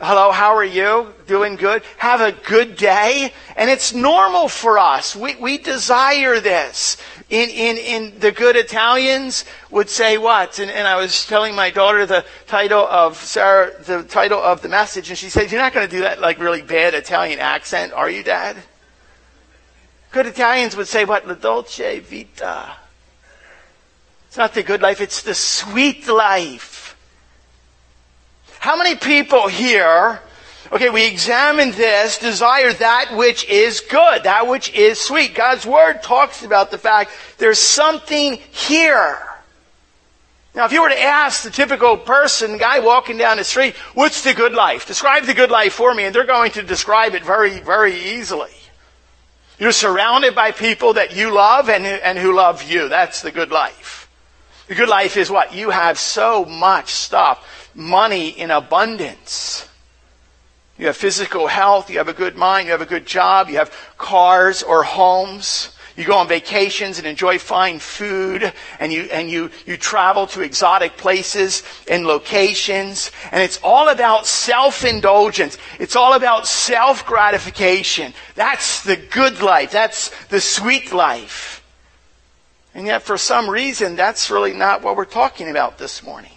Hello, 0.00 0.32
how 0.32 0.56
are 0.56 0.64
you? 0.64 1.14
Doing 1.28 1.54
good? 1.54 1.84
Have 1.98 2.20
a 2.20 2.32
good 2.32 2.76
day. 2.76 3.32
And 3.54 3.70
it's 3.70 3.94
normal 3.94 4.48
for 4.48 4.80
us. 4.80 5.14
We, 5.14 5.36
we 5.36 5.58
desire 5.58 6.40
this. 6.40 6.96
In, 7.32 7.48
in, 7.48 7.78
in 7.78 8.18
the 8.18 8.30
good 8.30 8.56
Italians 8.56 9.46
would 9.70 9.88
say 9.88 10.18
what? 10.18 10.58
And, 10.58 10.70
and 10.70 10.86
I 10.86 10.96
was 10.96 11.24
telling 11.24 11.54
my 11.54 11.70
daughter 11.70 12.04
the 12.04 12.26
title 12.46 12.86
of 12.86 13.16
Sarah, 13.16 13.72
the 13.84 14.02
title 14.02 14.38
of 14.38 14.60
the 14.60 14.68
message, 14.68 15.08
and 15.08 15.16
she 15.16 15.30
said, 15.30 15.50
You're 15.50 15.62
not 15.62 15.72
going 15.72 15.88
to 15.88 15.90
do 15.90 16.02
that 16.02 16.20
like 16.20 16.38
really 16.38 16.60
bad 16.60 16.92
Italian 16.92 17.38
accent, 17.38 17.94
are 17.94 18.10
you, 18.10 18.22
Dad? 18.22 18.58
Good 20.10 20.26
Italians 20.26 20.76
would 20.76 20.88
say 20.88 21.06
what? 21.06 21.26
La 21.26 21.32
dolce 21.32 22.00
vita. 22.00 22.76
It's 24.28 24.36
not 24.36 24.52
the 24.52 24.62
good 24.62 24.82
life, 24.82 25.00
it's 25.00 25.22
the 25.22 25.34
sweet 25.34 26.06
life. 26.08 26.94
How 28.58 28.76
many 28.76 28.94
people 28.94 29.48
here, 29.48 30.20
okay, 30.72 30.88
we 30.88 31.06
examine 31.06 31.72
this, 31.72 32.18
desire 32.18 32.72
that 32.72 33.14
which 33.14 33.44
is 33.48 33.80
good, 33.80 34.24
that 34.24 34.46
which 34.46 34.72
is 34.72 35.00
sweet. 35.00 35.34
God's 35.34 35.66
Word 35.66 36.02
talks 36.02 36.42
about 36.42 36.70
the 36.70 36.78
fact 36.78 37.10
there's 37.38 37.58
something 37.58 38.38
here. 38.50 39.18
Now, 40.54 40.66
if 40.66 40.72
you 40.72 40.82
were 40.82 40.90
to 40.90 41.02
ask 41.02 41.44
the 41.44 41.50
typical 41.50 41.96
person, 41.96 42.58
guy 42.58 42.80
walking 42.80 43.16
down 43.16 43.38
the 43.38 43.44
street, 43.44 43.74
what's 43.94 44.22
the 44.22 44.34
good 44.34 44.52
life? 44.52 44.86
Describe 44.86 45.24
the 45.24 45.34
good 45.34 45.50
life 45.50 45.72
for 45.72 45.94
me, 45.94 46.04
and 46.04 46.14
they're 46.14 46.24
going 46.24 46.52
to 46.52 46.62
describe 46.62 47.14
it 47.14 47.24
very, 47.24 47.60
very 47.60 47.94
easily. 47.94 48.50
You're 49.58 49.72
surrounded 49.72 50.34
by 50.34 50.50
people 50.50 50.94
that 50.94 51.14
you 51.16 51.32
love 51.32 51.68
and, 51.68 51.86
and 51.86 52.18
who 52.18 52.34
love 52.34 52.62
you. 52.62 52.88
That's 52.88 53.22
the 53.22 53.30
good 53.30 53.50
life. 53.50 54.10
The 54.68 54.74
good 54.74 54.88
life 54.88 55.16
is 55.16 55.30
what? 55.30 55.54
You 55.54 55.70
have 55.70 55.98
so 55.98 56.44
much 56.44 56.90
stuff 56.90 57.70
money 57.74 58.28
in 58.28 58.50
abundance. 58.50 59.68
You 60.78 60.86
have 60.86 60.96
physical 60.96 61.46
health, 61.46 61.90
you 61.90 61.98
have 61.98 62.08
a 62.08 62.12
good 62.12 62.36
mind, 62.36 62.66
you 62.66 62.72
have 62.72 62.80
a 62.80 62.86
good 62.86 63.06
job, 63.06 63.48
you 63.48 63.56
have 63.56 63.72
cars 63.98 64.62
or 64.62 64.82
homes. 64.82 65.70
You 65.94 66.04
go 66.04 66.16
on 66.16 66.26
vacations 66.26 66.96
and 66.96 67.06
enjoy 67.06 67.38
fine 67.38 67.78
food 67.78 68.50
and 68.80 68.90
you, 68.90 69.02
and 69.12 69.28
you, 69.28 69.50
you 69.66 69.76
travel 69.76 70.26
to 70.28 70.40
exotic 70.40 70.96
places 70.96 71.62
and 71.86 72.06
locations. 72.06 73.10
And 73.30 73.42
it's 73.42 73.60
all 73.62 73.90
about 73.90 74.26
self-indulgence. 74.26 75.58
It's 75.78 75.94
all 75.94 76.14
about 76.14 76.46
self-gratification. 76.46 78.14
That's 78.34 78.82
the 78.82 78.96
good 78.96 79.42
life. 79.42 79.70
That's 79.70 80.10
the 80.28 80.40
sweet 80.40 80.94
life. 80.94 81.62
And 82.74 82.86
yet 82.86 83.02
for 83.02 83.18
some 83.18 83.50
reason, 83.50 83.94
that's 83.94 84.30
really 84.30 84.54
not 84.54 84.80
what 84.80 84.96
we're 84.96 85.04
talking 85.04 85.50
about 85.50 85.76
this 85.76 86.02
morning. 86.02 86.31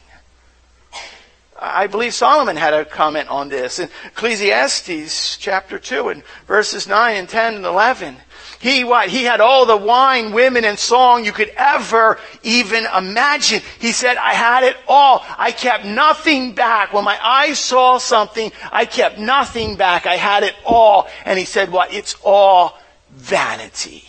I 1.57 1.87
believe 1.87 2.13
Solomon 2.13 2.57
had 2.57 2.73
a 2.73 2.83
comment 2.83 3.29
on 3.29 3.47
this 3.47 3.79
in 3.79 3.89
Ecclesiastes 4.07 5.37
chapter 5.37 5.79
2 5.79 6.09
and 6.09 6.23
verses 6.47 6.85
9 6.85 7.15
and 7.15 7.29
10 7.29 7.55
and 7.55 7.65
11. 7.65 8.17
He 8.59 8.83
what? 8.83 9.09
He 9.09 9.23
had 9.23 9.41
all 9.41 9.65
the 9.65 9.77
wine, 9.77 10.33
women, 10.33 10.65
and 10.65 10.77
song 10.77 11.23
you 11.23 11.31
could 11.31 11.51
ever 11.55 12.19
even 12.43 12.85
imagine. 12.97 13.61
He 13.79 13.91
said, 13.91 14.17
I 14.17 14.33
had 14.33 14.63
it 14.63 14.75
all. 14.87 15.23
I 15.37 15.51
kept 15.51 15.85
nothing 15.85 16.53
back. 16.53 16.91
When 16.91 17.03
my 17.03 17.17
eyes 17.23 17.59
saw 17.59 17.99
something, 17.99 18.51
I 18.71 18.85
kept 18.85 19.19
nothing 19.19 19.75
back. 19.75 20.05
I 20.05 20.15
had 20.15 20.43
it 20.43 20.55
all. 20.65 21.07
And 21.25 21.37
he 21.39 21.45
said, 21.45 21.71
what? 21.71 21.93
It's 21.93 22.15
all 22.23 22.77
vanity. 23.11 24.03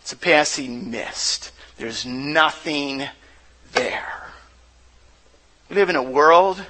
It's 0.00 0.12
a 0.12 0.16
passing 0.16 0.90
mist. 0.90 1.52
There's 1.78 2.04
nothing 2.04 3.04
there. 3.72 4.21
We 5.72 5.76
live 5.76 5.88
in 5.88 5.96
a 5.96 6.02
world 6.02 6.62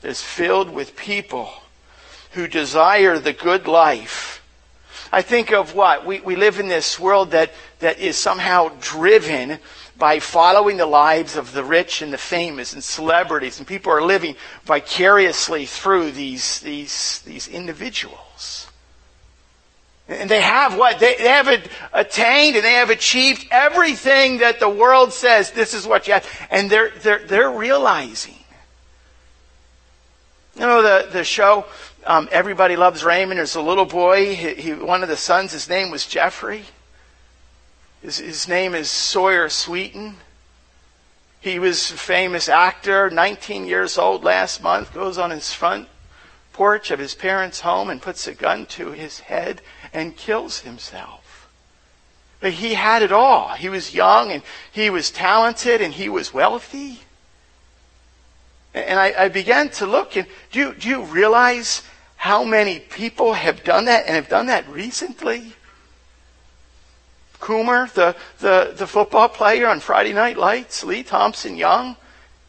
that's 0.00 0.22
filled 0.22 0.70
with 0.70 0.96
people 0.96 1.50
who 2.30 2.48
desire 2.48 3.18
the 3.18 3.34
good 3.34 3.68
life. 3.68 4.42
I 5.12 5.20
think 5.20 5.52
of 5.52 5.74
what? 5.74 6.06
We, 6.06 6.20
we 6.20 6.36
live 6.36 6.58
in 6.58 6.68
this 6.68 6.98
world 6.98 7.32
that, 7.32 7.52
that 7.80 7.98
is 7.98 8.16
somehow 8.16 8.70
driven 8.80 9.58
by 9.98 10.20
following 10.20 10.78
the 10.78 10.86
lives 10.86 11.36
of 11.36 11.52
the 11.52 11.64
rich 11.64 12.00
and 12.00 12.10
the 12.10 12.16
famous 12.16 12.72
and 12.72 12.82
celebrities, 12.82 13.58
and 13.58 13.68
people 13.68 13.92
are 13.92 14.00
living 14.00 14.36
vicariously 14.64 15.66
through 15.66 16.12
these, 16.12 16.60
these, 16.60 17.20
these 17.26 17.48
individuals. 17.48 18.68
And 20.08 20.30
they 20.30 20.40
have 20.40 20.78
what? 20.78 20.98
They, 20.98 21.16
they 21.16 21.28
have 21.28 21.48
attained 21.92 22.56
and 22.56 22.64
they 22.64 22.72
have 22.72 22.88
achieved 22.88 23.48
everything 23.50 24.38
that 24.38 24.60
the 24.60 24.68
world 24.70 25.12
says 25.12 25.50
this 25.50 25.74
is 25.74 25.86
what 25.86 26.08
you 26.08 26.14
have. 26.14 26.26
And 26.50 26.70
they're, 26.70 26.88
they're, 27.02 27.18
they're 27.18 27.50
realizing 27.50 28.32
you 30.56 30.62
know 30.62 30.82
the, 30.82 31.08
the 31.10 31.24
show, 31.24 31.66
um, 32.06 32.28
Everybody 32.32 32.76
Loves 32.76 33.04
Raymond? 33.04 33.38
There's 33.38 33.56
a 33.56 33.60
little 33.60 33.84
boy, 33.84 34.34
he, 34.34 34.54
he, 34.54 34.72
one 34.72 35.02
of 35.02 35.08
the 35.08 35.16
sons, 35.16 35.52
his 35.52 35.68
name 35.68 35.90
was 35.90 36.06
Jeffrey. 36.06 36.64
His, 38.02 38.18
his 38.18 38.48
name 38.48 38.74
is 38.74 38.90
Sawyer 38.90 39.48
Sweeten. 39.48 40.16
He 41.40 41.58
was 41.58 41.90
a 41.90 41.96
famous 41.96 42.48
actor, 42.48 43.10
19 43.10 43.66
years 43.66 43.98
old 43.98 44.24
last 44.24 44.62
month, 44.62 44.94
goes 44.94 45.18
on 45.18 45.30
his 45.30 45.52
front 45.52 45.88
porch 46.52 46.90
of 46.90 46.98
his 46.98 47.14
parents' 47.14 47.60
home 47.60 47.90
and 47.90 48.00
puts 48.00 48.26
a 48.26 48.32
gun 48.32 48.64
to 48.64 48.92
his 48.92 49.20
head 49.20 49.60
and 49.92 50.16
kills 50.16 50.60
himself. 50.60 51.50
But 52.40 52.54
he 52.54 52.74
had 52.74 53.02
it 53.02 53.12
all. 53.12 53.50
He 53.50 53.68
was 53.68 53.94
young 53.94 54.32
and 54.32 54.42
he 54.72 54.88
was 54.88 55.10
talented 55.10 55.82
and 55.82 55.92
he 55.92 56.08
was 56.08 56.32
wealthy. 56.32 57.00
And 58.76 59.00
I, 59.00 59.14
I 59.24 59.28
began 59.28 59.70
to 59.70 59.86
look, 59.86 60.18
and 60.18 60.26
do 60.52 60.58
you, 60.58 60.74
do 60.74 60.86
you 60.90 61.02
realize 61.04 61.82
how 62.16 62.44
many 62.44 62.78
people 62.78 63.32
have 63.32 63.64
done 63.64 63.86
that 63.86 64.04
and 64.06 64.14
have 64.14 64.28
done 64.28 64.46
that 64.46 64.68
recently? 64.68 65.54
Comer, 67.40 67.88
the, 67.94 68.14
the, 68.40 68.74
the 68.76 68.86
football 68.86 69.30
player 69.30 69.66
on 69.66 69.80
Friday 69.80 70.12
Night 70.12 70.36
Lights, 70.36 70.84
Lee 70.84 71.02
Thompson 71.02 71.56
Young, 71.56 71.96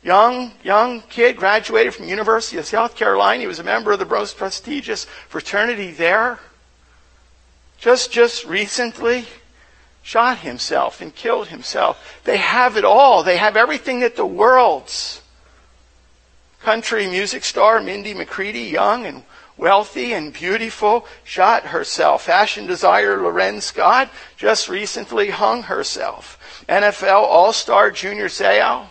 young, 0.03 0.51
young 0.63 0.99
kid, 1.03 1.37
graduated 1.37 1.93
from 1.93 2.09
University 2.09 2.57
of 2.57 2.65
South 2.65 2.97
Carolina. 2.97 3.39
He 3.39 3.47
was 3.47 3.59
a 3.59 3.63
member 3.63 3.93
of 3.93 3.99
the 3.99 4.05
most 4.05 4.35
prestigious 4.35 5.05
fraternity 5.29 5.91
there. 5.91 6.39
Just, 7.77 8.11
just 8.11 8.43
recently, 8.43 9.27
shot 10.03 10.39
himself 10.39 10.99
and 10.99 11.15
killed 11.15 11.47
himself. 11.47 12.19
They 12.25 12.37
have 12.37 12.75
it 12.75 12.83
all. 12.83 13.23
They 13.23 13.37
have 13.37 13.55
everything 13.55 14.01
that 14.01 14.17
the 14.17 14.25
world's 14.25 15.21
country 16.61 17.07
music 17.07 17.43
star 17.43 17.81
Mindy 17.81 18.13
McCready, 18.13 18.61
young 18.61 19.05
and 19.05 19.23
wealthy 19.57 20.13
and 20.13 20.33
beautiful, 20.33 21.05
shot 21.23 21.63
herself. 21.63 22.23
Fashion 22.23 22.67
designer 22.67 23.17
L'Wren 23.17 23.61
Scott 23.61 24.09
just 24.37 24.69
recently 24.69 25.29
hung 25.29 25.63
herself. 25.63 26.63
NFL 26.69 27.23
All-Star 27.23 27.91
Junior 27.91 28.27
Seau, 28.27 28.87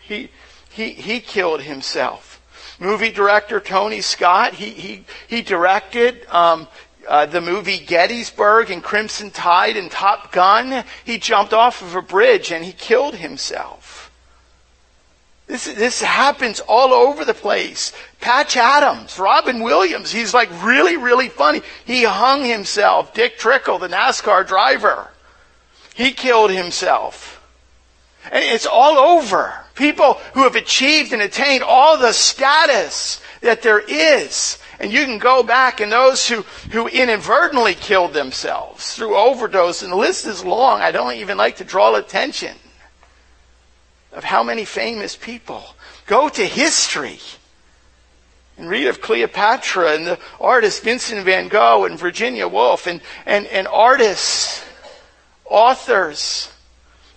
he, 0.00 0.30
he, 0.70 0.90
he 0.90 1.20
killed 1.20 1.62
himself. 1.62 2.40
Movie 2.78 3.10
director 3.10 3.58
Tony 3.58 4.00
Scott, 4.00 4.54
he, 4.54 4.70
he, 4.70 5.04
he 5.28 5.42
directed 5.42 6.26
um, 6.28 6.68
uh, 7.08 7.26
the 7.26 7.40
movie 7.40 7.78
Gettysburg 7.78 8.70
and 8.70 8.82
Crimson 8.82 9.30
Tide 9.30 9.76
and 9.76 9.90
Top 9.90 10.32
Gun. 10.32 10.84
He 11.04 11.18
jumped 11.18 11.52
off 11.52 11.82
of 11.82 11.94
a 11.94 12.02
bridge 12.02 12.52
and 12.52 12.64
he 12.64 12.72
killed 12.72 13.14
himself. 13.14 13.85
This, 15.46 15.66
this 15.66 16.02
happens 16.02 16.60
all 16.60 16.92
over 16.92 17.24
the 17.24 17.34
place. 17.34 17.92
Patch 18.20 18.56
Adams, 18.56 19.18
Robin 19.18 19.62
Williams, 19.62 20.10
he's 20.10 20.34
like 20.34 20.50
really, 20.64 20.96
really 20.96 21.28
funny. 21.28 21.62
He 21.84 22.02
hung 22.02 22.44
himself. 22.44 23.14
Dick 23.14 23.38
Trickle, 23.38 23.78
the 23.78 23.88
NASCAR 23.88 24.46
driver, 24.46 25.10
he 25.94 26.12
killed 26.12 26.50
himself. 26.50 27.40
And 28.32 28.42
it's 28.42 28.66
all 28.66 28.98
over. 28.98 29.54
People 29.76 30.14
who 30.34 30.42
have 30.42 30.56
achieved 30.56 31.12
and 31.12 31.22
attained 31.22 31.62
all 31.62 31.96
the 31.96 32.12
status 32.12 33.20
that 33.40 33.62
there 33.62 33.78
is. 33.78 34.58
And 34.80 34.92
you 34.92 35.04
can 35.04 35.18
go 35.18 35.44
back 35.44 35.80
and 35.80 35.92
those 35.92 36.26
who, 36.26 36.42
who 36.72 36.88
inadvertently 36.88 37.76
killed 37.76 38.14
themselves 38.14 38.94
through 38.94 39.16
overdose, 39.16 39.82
and 39.82 39.92
the 39.92 39.96
list 39.96 40.26
is 40.26 40.44
long. 40.44 40.80
I 40.80 40.90
don't 40.90 41.14
even 41.14 41.38
like 41.38 41.56
to 41.56 41.64
draw 41.64 41.94
attention 41.94 42.56
of 44.16 44.24
how 44.24 44.42
many 44.42 44.64
famous 44.64 45.14
people. 45.14 45.62
Go 46.06 46.28
to 46.28 46.44
history 46.44 47.20
and 48.58 48.68
read 48.68 48.88
of 48.88 49.00
Cleopatra 49.00 49.92
and 49.92 50.06
the 50.06 50.18
artist 50.40 50.82
Vincent 50.82 51.24
van 51.24 51.48
Gogh 51.48 51.84
and 51.84 51.98
Virginia 51.98 52.48
Woolf 52.48 52.88
and, 52.88 53.00
and, 53.26 53.46
and 53.46 53.68
artists, 53.68 54.64
authors 55.44 56.50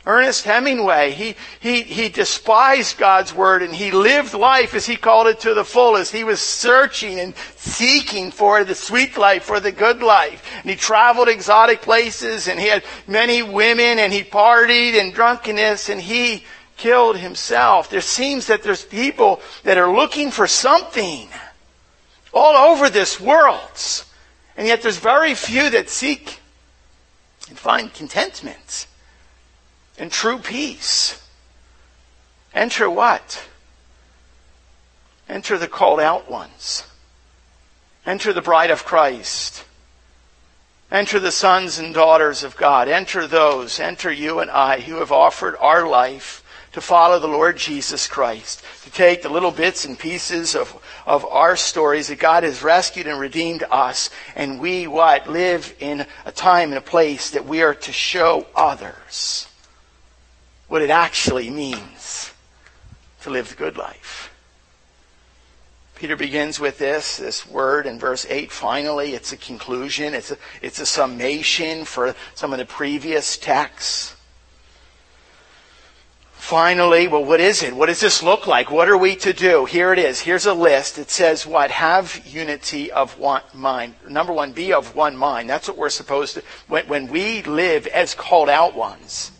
Ernest 0.10 0.46
Hemingway, 0.46 1.12
he, 1.12 1.36
he, 1.60 1.84
he 1.84 2.10
despised 2.10 2.98
God's 2.98 3.32
word 3.32 3.62
and 3.62 3.74
he 3.74 3.91
lived 3.91 4.34
life 4.34 4.74
as 4.74 4.86
he 4.86 4.96
called 4.96 5.27
it 5.27 5.41
to 5.41 5.53
the 5.53 5.65
fullest. 5.65 6.12
He 6.12 6.24
was 6.24 6.41
searching 6.41 7.20
and 7.20 7.36
seeking 7.58 8.32
for 8.32 8.63
the 8.63 8.74
sweet 8.74 9.18
life, 9.18 9.44
for 9.44 9.60
the 9.60 9.74
good 9.74 10.01
life. 10.01 10.44
And 10.62 10.70
he 10.70 10.77
traveled 10.77 11.27
exotic 11.27 11.82
places 11.82 12.48
and 12.48 12.60
he 12.60 12.68
had 12.68 12.84
many 13.08 13.44
women 13.44 14.00
and 14.00 14.12
he 14.12 14.24
partied 14.24 14.96
in 14.96 15.12
drunkenness 15.12 15.89
and 15.89 16.01
he 16.01 16.44
killed 16.79 17.17
himself. 17.17 17.89
There 17.89 18.01
seems 18.01 18.48
that 18.48 18.63
there's 18.63 18.83
people 18.83 19.41
that 19.63 19.77
are 19.77 19.93
looking 19.93 20.31
for 20.31 20.48
something 20.48 21.29
all 22.33 22.71
over 22.71 22.89
this 22.89 23.19
world. 23.19 24.03
And 24.57 24.67
yet 24.67 24.81
there's 24.81 24.98
very 24.98 25.36
few 25.36 25.69
that 25.69 25.89
seek 25.89 26.39
and 27.50 27.57
find 27.57 27.93
contentment 27.93 28.88
and 29.98 30.12
true 30.12 30.39
peace. 30.39 31.21
Enter 32.53 32.89
what? 32.89 33.48
Enter 35.27 35.57
the 35.57 35.67
called 35.67 36.00
out 36.00 36.31
ones. 36.31 36.83
Enter 38.05 38.33
the 38.33 38.41
bride 38.41 38.71
of 38.71 38.86
Christ. 38.86 39.65
Enter 40.91 41.19
the 41.19 41.31
sons 41.31 41.77
and 41.77 41.93
daughters 41.93 42.43
of 42.43 42.57
God. 42.57 42.88
Enter 42.88 43.27
those, 43.27 43.79
enter 43.79 44.12
you 44.12 44.39
and 44.39 44.50
I 44.50 44.79
who 44.79 44.95
have 44.95 45.12
offered 45.12 45.55
our 45.59 45.88
life 45.88 46.38
to 46.73 46.81
follow 46.81 47.19
the 47.19 47.27
Lord 47.27 47.57
Jesus 47.57 48.07
Christ, 48.07 48.63
to 48.83 48.91
take 48.91 49.21
the 49.21 49.29
little 49.29 49.51
bits 49.51 49.85
and 49.85 49.97
pieces 49.97 50.55
of, 50.55 50.81
of 51.05 51.25
our 51.25 51.55
stories 51.55 52.07
that 52.07 52.19
God 52.19 52.43
has 52.43 52.61
rescued 52.61 53.07
and 53.07 53.19
redeemed 53.19 53.63
us, 53.71 54.09
and 54.35 54.59
we 54.59 54.88
what? 54.88 55.29
Live 55.29 55.75
in 55.79 56.05
a 56.25 56.31
time 56.31 56.69
and 56.69 56.77
a 56.77 56.81
place 56.81 57.31
that 57.31 57.45
we 57.45 57.61
are 57.61 57.75
to 57.75 57.91
show 57.91 58.45
others 58.55 59.47
what 60.67 60.81
it 60.81 60.91
actually 60.91 61.49
means 61.49 62.31
to 63.21 63.29
live 63.29 63.49
the 63.49 63.55
good 63.55 63.77
life. 63.77 64.31
Peter 65.95 66.15
begins 66.15 66.61
with 66.61 66.77
this, 66.77 67.17
this 67.17 67.45
word 67.45 67.85
in 67.85 67.99
verse 67.99 68.25
8. 68.29 68.53
Finally, 68.53 69.15
it's 69.15 69.33
a 69.33 69.38
conclusion. 69.38 70.13
It's 70.13 70.31
a, 70.31 70.38
it's 70.61 70.79
a 70.79 70.85
summation 70.85 71.83
for 71.83 72.15
some 72.35 72.53
of 72.53 72.59
the 72.59 72.65
previous 72.65 73.38
texts. 73.38 74.15
Finally, 76.50 77.08
well, 77.08 77.24
what 77.24 77.39
is 77.39 77.62
it? 77.62 77.75
What 77.75 77.86
does 77.89 78.00
this 78.00 78.24
look 78.24 78.48
like? 78.48 78.72
What 78.72 78.89
are 78.89 78.98
we 78.98 79.15
to 79.18 79.34
do? 79.34 79.65
Here 79.65 79.94
it 79.94 80.00
is. 80.00 80.20
Here's 80.20 80.48
a 80.48 80.53
list. 80.56 80.98
It 80.98 81.12
says 81.12 81.46
what? 81.46 81.70
Have 81.70 82.25
unity 82.25 82.91
of 82.91 83.20
one 83.20 83.44
mind. 83.53 83.94
Number 84.10 84.34
one, 84.34 84.51
be 84.51 84.74
of 84.74 84.96
one 84.96 85.15
mind. 85.15 85.48
That's 85.48 85.68
what 85.68 85.77
we're 85.77 85.91
supposed 85.91 86.34
to, 86.34 86.44
when, 86.68 86.88
when 86.88 87.08
we 87.10 87.44
live 87.44 87.86
as 87.86 88.15
called 88.15 88.50
out 88.50 88.75
ones 88.75 89.32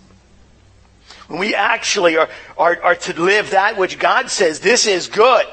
when 1.30 1.40
we 1.40 1.56
actually 1.56 2.16
are, 2.18 2.30
are, 2.58 2.80
are 2.84 2.96
to 2.96 3.20
live 3.20 3.52
that 3.52 3.76
which 3.76 3.98
God 3.98 4.30
says, 4.30 4.60
this 4.60 4.86
is 4.86 5.08
good. 5.08 5.48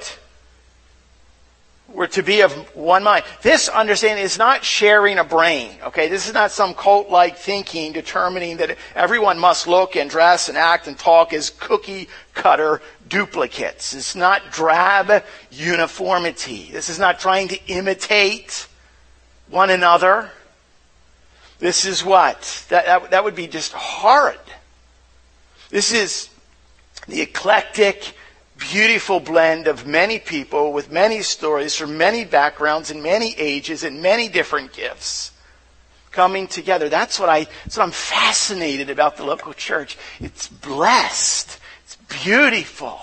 We're 1.97 2.09
to 2.09 2.23
be 2.23 2.43
of 2.43 2.53
one 2.77 3.03
mind. 3.03 3.25
This 3.41 3.71
understanding 3.71 4.23
is 4.23 4.37
not 4.37 4.63
sharing 4.63 5.17
a 5.17 5.25
brain, 5.25 5.71
okay? 5.83 6.09
This 6.09 6.29
is 6.29 6.35
not 6.35 6.51
some 6.51 6.75
cult-like 6.75 7.39
thinking 7.39 7.95
determining 7.95 8.59
that 8.59 8.77
everyone 8.95 9.39
must 9.39 9.67
look 9.67 9.97
and 9.97 10.11
dress 10.11 10.51
and 10.51 10.59
act 10.59 10.89
and 10.89 10.99
talk 10.99 11.33
as 11.33 11.49
cookie 11.49 12.11
cutter 12.35 12.83
duplicates. 13.09 13.95
It's 13.95 14.15
not 14.15 14.53
drab 14.53 15.25
uniformity. 15.51 16.69
This 16.71 16.91
is 16.91 16.99
not 16.99 17.19
trying 17.19 17.49
to 17.49 17.67
imitate 17.67 18.69
one 19.49 19.71
another. 19.71 20.31
This 21.61 21.87
is 21.87 22.05
what? 22.05 22.67
That, 22.69 22.85
that, 22.85 23.11
that 23.13 23.25
would 23.25 23.35
be 23.35 23.47
just 23.47 23.73
horrid. 23.73 24.39
This 25.71 25.95
is 25.95 26.29
the 27.09 27.23
eclectic, 27.23 28.15
beautiful 28.59 29.21
blend 29.21 29.67
of 29.67 29.87
many 29.87 30.19
people 30.19 30.73
with 30.73 30.91
many 30.91 31.23
stories 31.23 31.75
from 31.75 31.99
many 31.99 32.25
backgrounds 32.25 32.91
and 32.91 33.03
many 33.03 33.35
ages 33.37 33.85
and 33.85 34.03
many 34.03 34.29
different 34.29 34.73
gifts 34.73 35.33
coming 36.11 36.47
together. 36.47 36.89
That's 36.89 37.19
what 37.21 37.29
I, 37.29 37.45
that's 37.65 37.77
what 37.77 37.85
I'm 37.85 37.91
fascinated 37.91 38.91
about 38.91 39.17
the 39.17 39.25
local 39.25 39.53
church. 39.53 39.99
It's 40.21 40.49
blessed. 40.49 41.59
It's 41.85 41.97
beautiful. 42.25 42.99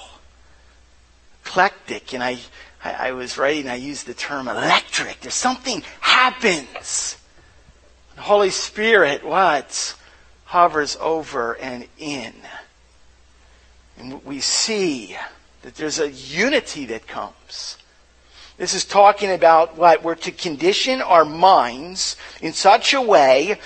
Eclectic. 1.45 2.13
And 2.13 2.23
I, 2.23 2.39
I, 2.83 3.09
I 3.09 3.11
was 3.11 3.37
writing, 3.37 3.69
I 3.69 3.75
used 3.75 4.07
the 4.07 4.13
term 4.13 4.47
electric. 4.47 5.21
There's 5.21 5.33
something 5.33 5.83
happens. 5.99 7.17
The 8.15 8.21
Holy 8.21 8.49
Spirit, 8.49 9.23
what? 9.23 9.95
hovers 10.53 10.95
over 11.01 11.57
and 11.57 11.87
in. 11.97 12.31
And 13.97 14.23
we 14.23 14.39
see 14.39 15.17
that 15.63 15.75
there's 15.75 15.99
a 15.99 16.11
unity 16.11 16.85
that 16.85 17.07
comes. 17.07 17.77
This 18.57 18.73
is 18.73 18.85
talking 18.85 19.31
about 19.31 19.77
what? 19.77 20.03
We're 20.03 20.15
to 20.15 20.31
condition 20.31 21.01
our 21.01 21.25
minds 21.25 22.15
in 22.41 22.53
such 22.53 22.93
a 22.93 23.01
way 23.01 23.57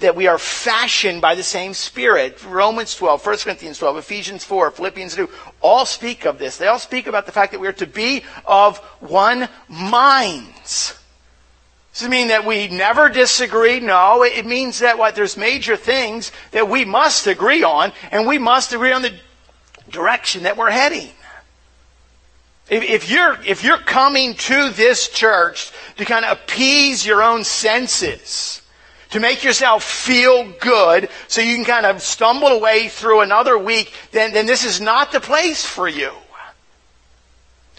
that 0.00 0.16
we 0.16 0.26
are 0.26 0.38
fashioned 0.38 1.20
by 1.20 1.36
the 1.36 1.42
same 1.44 1.74
Spirit. 1.74 2.44
Romans 2.44 2.96
12, 2.96 3.24
1 3.24 3.38
Corinthians 3.38 3.78
12, 3.78 3.98
Ephesians 3.98 4.44
4, 4.44 4.72
Philippians 4.72 5.14
2, 5.14 5.30
all 5.60 5.86
speak 5.86 6.24
of 6.24 6.38
this. 6.38 6.56
They 6.56 6.66
all 6.66 6.80
speak 6.80 7.06
about 7.06 7.26
the 7.26 7.32
fact 7.32 7.52
that 7.52 7.60
we 7.60 7.68
are 7.68 7.72
to 7.74 7.86
be 7.86 8.24
of 8.44 8.78
one 9.00 9.48
mind. 9.68 10.54
Does 10.64 12.02
it 12.02 12.08
mean 12.08 12.28
that 12.28 12.44
we 12.44 12.68
never 12.68 13.08
disagree? 13.10 13.78
No. 13.78 14.24
It 14.24 14.46
means 14.46 14.80
that 14.80 14.98
what 14.98 15.14
there's 15.14 15.36
major 15.36 15.76
things 15.76 16.32
that 16.50 16.68
we 16.68 16.84
must 16.84 17.26
agree 17.26 17.62
on, 17.62 17.92
and 18.10 18.26
we 18.26 18.38
must 18.38 18.72
agree 18.72 18.92
on 18.92 19.02
the 19.02 19.14
direction 19.90 20.44
that 20.44 20.56
we're 20.56 20.70
heading. 20.70 21.10
If, 22.72 22.84
if 22.84 23.10
you're 23.10 23.38
if 23.44 23.62
you're 23.62 23.76
coming 23.76 24.34
to 24.34 24.70
this 24.70 25.10
church 25.10 25.70
to 25.98 26.06
kind 26.06 26.24
of 26.24 26.38
appease 26.38 27.04
your 27.04 27.22
own 27.22 27.44
senses, 27.44 28.62
to 29.10 29.20
make 29.20 29.44
yourself 29.44 29.84
feel 29.84 30.50
good, 30.58 31.10
so 31.28 31.42
you 31.42 31.54
can 31.54 31.66
kind 31.66 31.84
of 31.84 32.00
stumble 32.00 32.48
away 32.48 32.88
through 32.88 33.20
another 33.20 33.58
week, 33.58 33.92
then 34.12 34.32
then 34.32 34.46
this 34.46 34.64
is 34.64 34.80
not 34.80 35.12
the 35.12 35.20
place 35.20 35.66
for 35.66 35.86
you. 35.86 36.12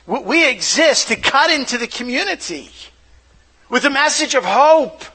We 0.06 0.48
exist 0.48 1.08
to 1.08 1.16
cut 1.16 1.50
into 1.50 1.80
the 1.80 1.88
community 1.88 2.70
with 3.70 3.86
a 3.86 3.90
message 3.90 4.36
of 4.36 4.46
hope 4.46 5.06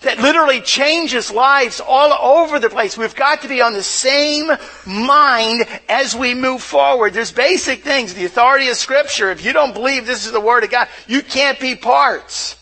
that 0.00 0.18
literally 0.18 0.60
changes 0.60 1.30
lives 1.30 1.80
all 1.80 2.12
over 2.12 2.58
the 2.58 2.68
place. 2.68 2.98
We've 2.98 3.14
got 3.14 3.42
to 3.42 3.48
be 3.48 3.62
on 3.62 3.72
the 3.72 3.82
same 3.82 4.50
mind 4.86 5.66
as 5.88 6.14
we 6.14 6.34
move 6.34 6.62
forward. 6.62 7.14
There's 7.14 7.32
basic 7.32 7.82
things. 7.82 8.14
The 8.14 8.26
authority 8.26 8.68
of 8.68 8.76
Scripture. 8.76 9.30
If 9.30 9.44
you 9.44 9.52
don't 9.52 9.72
believe 9.72 10.06
this 10.06 10.26
is 10.26 10.32
the 10.32 10.40
Word 10.40 10.64
of 10.64 10.70
God, 10.70 10.88
you 11.06 11.22
can't 11.22 11.58
be 11.58 11.74
parts. 11.74 12.56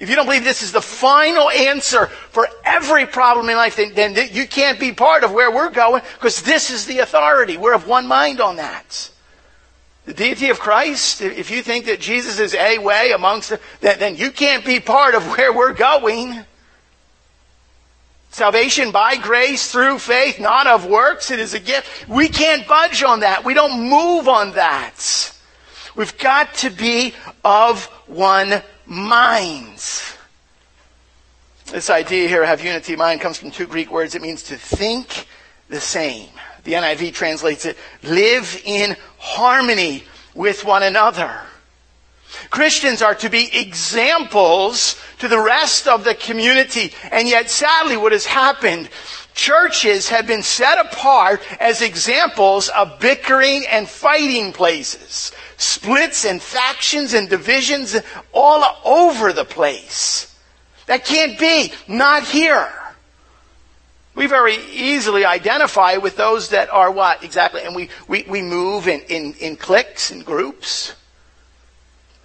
If 0.00 0.08
you 0.08 0.16
don't 0.16 0.24
believe 0.24 0.44
this 0.44 0.62
is 0.62 0.72
the 0.72 0.80
final 0.80 1.50
answer 1.50 2.06
for 2.06 2.48
every 2.64 3.06
problem 3.06 3.50
in 3.50 3.56
life, 3.56 3.76
then, 3.76 4.16
you 4.32 4.46
can't 4.46 4.80
be 4.80 4.92
part 4.92 5.24
of 5.24 5.32
where 5.32 5.50
we're 5.50 5.70
going 5.70 6.02
because 6.14 6.40
this 6.40 6.70
is 6.70 6.86
the 6.86 7.00
authority. 7.00 7.58
We're 7.58 7.74
of 7.74 7.86
one 7.86 8.06
mind 8.06 8.40
on 8.40 8.56
that. 8.56 9.10
The 10.06 10.14
deity 10.14 10.48
of 10.48 10.58
Christ, 10.58 11.20
if 11.20 11.50
you 11.50 11.62
think 11.62 11.84
that 11.84 12.00
Jesus 12.00 12.40
is 12.40 12.54
a 12.54 12.78
way 12.78 13.12
amongst, 13.12 13.52
then, 13.82 13.98
then 13.98 14.16
you 14.16 14.30
can't 14.30 14.64
be 14.64 14.80
part 14.80 15.14
of 15.14 15.36
where 15.36 15.52
we're 15.52 15.74
going. 15.74 16.46
Salvation 18.30 18.92
by 18.92 19.16
grace 19.16 19.72
through 19.72 19.98
faith, 19.98 20.38
not 20.38 20.66
of 20.66 20.86
works. 20.86 21.30
It 21.32 21.40
is 21.40 21.52
a 21.52 21.60
gift. 21.60 22.08
We 22.08 22.28
can't 22.28 22.66
budge 22.66 23.02
on 23.02 23.20
that. 23.20 23.44
We 23.44 23.54
don't 23.54 23.88
move 23.88 24.28
on 24.28 24.52
that. 24.52 25.36
We've 25.96 26.16
got 26.16 26.54
to 26.54 26.70
be 26.70 27.14
of 27.44 27.86
one 28.06 28.62
mind. 28.86 29.82
This 31.66 31.90
idea 31.90 32.28
here, 32.28 32.44
have 32.44 32.64
unity 32.64 32.94
mind, 32.96 33.20
comes 33.20 33.38
from 33.38 33.50
two 33.50 33.66
Greek 33.66 33.90
words. 33.90 34.14
It 34.14 34.22
means 34.22 34.44
to 34.44 34.56
think 34.56 35.26
the 35.68 35.80
same. 35.80 36.28
The 36.64 36.74
NIV 36.74 37.12
translates 37.12 37.64
it, 37.64 37.76
live 38.02 38.60
in 38.64 38.96
harmony 39.18 40.04
with 40.34 40.64
one 40.64 40.82
another. 40.84 41.40
Christians 42.48 43.02
are 43.02 43.14
to 43.16 43.28
be 43.28 43.50
examples 43.56 45.00
to 45.18 45.28
the 45.28 45.38
rest 45.38 45.86
of 45.86 46.04
the 46.04 46.14
community. 46.14 46.92
And 47.12 47.28
yet, 47.28 47.50
sadly, 47.50 47.96
what 47.96 48.12
has 48.12 48.26
happened, 48.26 48.88
churches 49.34 50.08
have 50.08 50.26
been 50.26 50.42
set 50.42 50.78
apart 50.78 51.42
as 51.60 51.82
examples 51.82 52.68
of 52.70 52.98
bickering 52.98 53.64
and 53.70 53.88
fighting 53.88 54.52
places. 54.52 55.32
Splits 55.56 56.24
and 56.24 56.40
factions 56.40 57.12
and 57.14 57.28
divisions 57.28 57.96
all 58.32 58.64
over 58.84 59.32
the 59.32 59.44
place. 59.44 60.34
That 60.86 61.04
can't 61.04 61.38
be. 61.38 61.72
Not 61.86 62.24
here. 62.24 62.72
We 64.14 64.26
very 64.26 64.56
easily 64.72 65.24
identify 65.24 65.96
with 65.96 66.16
those 66.16 66.48
that 66.48 66.68
are 66.70 66.90
what? 66.90 67.22
Exactly. 67.22 67.62
And 67.62 67.74
we, 67.76 67.90
we, 68.08 68.24
we 68.28 68.42
move 68.42 68.88
in, 68.88 69.00
in, 69.02 69.34
in 69.34 69.56
cliques 69.56 70.10
and 70.10 70.24
groups. 70.24 70.94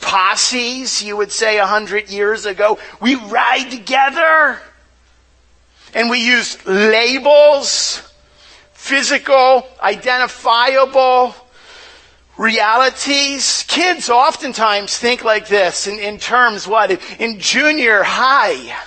Posses, 0.05 1.01
you 1.01 1.17
would 1.17 1.31
say 1.31 1.57
a 1.57 1.65
hundred 1.65 2.09
years 2.11 2.45
ago. 2.45 2.77
We 3.01 3.15
ride 3.15 3.71
together. 3.71 4.59
And 5.95 6.11
we 6.11 6.23
use 6.23 6.63
labels, 6.67 8.01
physical, 8.73 9.67
identifiable 9.81 11.33
realities. 12.37 13.65
Kids 13.67 14.09
oftentimes 14.09 14.95
think 14.95 15.23
like 15.23 15.47
this 15.47 15.87
in, 15.87 15.97
in 15.97 16.19
terms 16.19 16.67
what? 16.67 16.91
In 17.19 17.39
junior 17.39 18.03
high. 18.03 18.77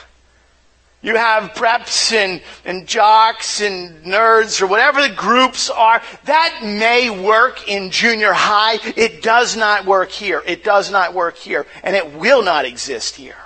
You 1.00 1.14
have 1.14 1.52
preps 1.52 2.12
and, 2.12 2.42
and 2.64 2.86
jocks 2.86 3.60
and 3.60 4.04
nerds 4.04 4.60
or 4.60 4.66
whatever 4.66 5.00
the 5.00 5.14
groups 5.14 5.70
are. 5.70 6.02
That 6.24 6.60
may 6.64 7.08
work 7.08 7.68
in 7.68 7.90
junior 7.90 8.32
high. 8.32 8.78
It 8.96 9.22
does 9.22 9.56
not 9.56 9.86
work 9.86 10.10
here. 10.10 10.42
It 10.44 10.64
does 10.64 10.90
not 10.90 11.14
work 11.14 11.36
here. 11.36 11.66
And 11.84 11.94
it 11.94 12.14
will 12.14 12.42
not 12.42 12.64
exist 12.64 13.14
here. 13.14 13.36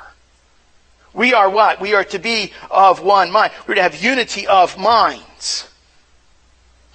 We 1.13 1.35
are 1.35 1.51
what? 1.51 1.79
We 1.79 1.95
are 1.95 2.05
to 2.05 2.19
be 2.19 2.53
of 2.71 3.03
one 3.03 3.31
mind. 3.31 3.53
We're 3.67 3.75
to 3.75 3.83
have 3.83 4.03
unity 4.03 4.47
of 4.47 4.79
minds. 4.79 5.69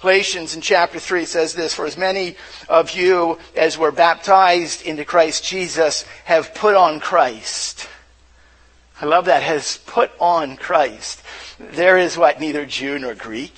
Galatians 0.00 0.56
in 0.56 0.60
chapter 0.60 0.98
3 0.98 1.24
says 1.24 1.54
this, 1.54 1.74
For 1.74 1.86
as 1.86 1.96
many 1.96 2.36
of 2.68 2.90
you 2.92 3.38
as 3.56 3.78
were 3.78 3.92
baptized 3.92 4.82
into 4.82 5.04
Christ 5.04 5.44
Jesus 5.44 6.04
have 6.24 6.54
put 6.54 6.74
on 6.74 6.98
Christ. 6.98 7.88
I 9.00 9.06
love 9.06 9.26
that, 9.26 9.42
has 9.42 9.78
put 9.86 10.10
on 10.20 10.56
Christ. 10.56 11.22
There 11.60 11.98
is 11.98 12.18
what? 12.18 12.40
Neither 12.40 12.66
Jew 12.66 12.98
nor 12.98 13.14
Greek. 13.14 13.54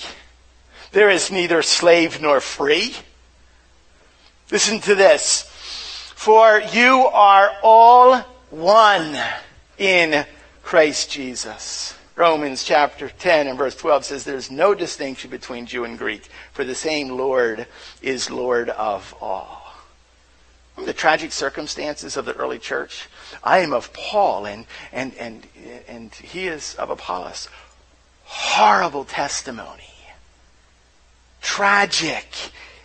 There 0.93 1.09
is 1.09 1.31
neither 1.31 1.63
slave 1.63 2.21
nor 2.21 2.41
free. 2.41 2.95
Listen 4.51 4.81
to 4.81 4.95
this. 4.95 5.43
For 6.15 6.61
you 6.73 7.07
are 7.07 7.53
all 7.63 8.19
one 8.51 9.17
in 9.79 10.27
Christ 10.63 11.11
Jesus. 11.11 11.95
Romans 12.17 12.65
chapter 12.65 13.09
10 13.09 13.47
and 13.47 13.57
verse 13.57 13.75
12 13.77 14.05
says 14.05 14.25
there's 14.25 14.51
no 14.51 14.75
distinction 14.75 15.31
between 15.31 15.65
Jew 15.65 15.85
and 15.85 15.97
Greek, 15.97 16.29
for 16.53 16.65
the 16.65 16.75
same 16.75 17.09
Lord 17.09 17.67
is 18.03 18.31
Lord 18.31 18.69
of 18.69 19.15
all. 19.23 19.60
The 20.85 20.93
tragic 20.93 21.33
circumstances 21.33 22.17
of 22.17 22.25
the 22.25 22.35
early 22.35 22.59
church. 22.59 23.09
I 23.45 23.59
am 23.59 23.73
of 23.73 23.93
Paul 23.93 24.47
and, 24.47 24.67
and, 24.93 25.15
and, 25.17 25.47
and 25.89 26.15
he 26.15 26.47
is 26.47 26.75
of 26.75 26.91
Apollos. 26.91 27.49
Horrible 28.25 29.05
testimony. 29.05 29.83
Tragic. 31.41 32.27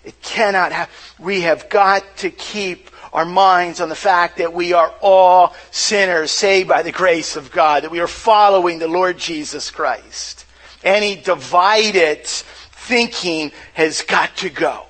It 0.04 0.22
cannot 0.22 0.72
have, 0.72 0.90
we 1.20 1.42
have 1.42 1.70
got 1.70 2.04
to 2.18 2.30
keep 2.30 2.90
our 3.12 3.26
minds 3.26 3.80
on 3.80 3.90
the 3.90 3.96
fact 3.96 4.38
that 4.38 4.54
we 4.54 4.74
are 4.74 4.94
all 5.02 5.56
sinners 5.72 6.32
saved 6.32 6.68
by 6.68 6.84
the 6.84 6.92
grace 6.92 7.36
of 7.36 7.52
God, 7.52 7.84
that 7.84 7.92
we 7.92 8.02
are 8.02 8.08
following 8.08 8.78
the 8.78 8.88
Lord 8.88 9.18
Jesus 9.18 9.72
Christ. 9.72 10.46
Any 10.84 11.16
divided 11.16 12.26
thinking 12.26 13.52
has 13.74 14.02
got 14.02 14.36
to 14.38 14.50
go. 14.50 14.86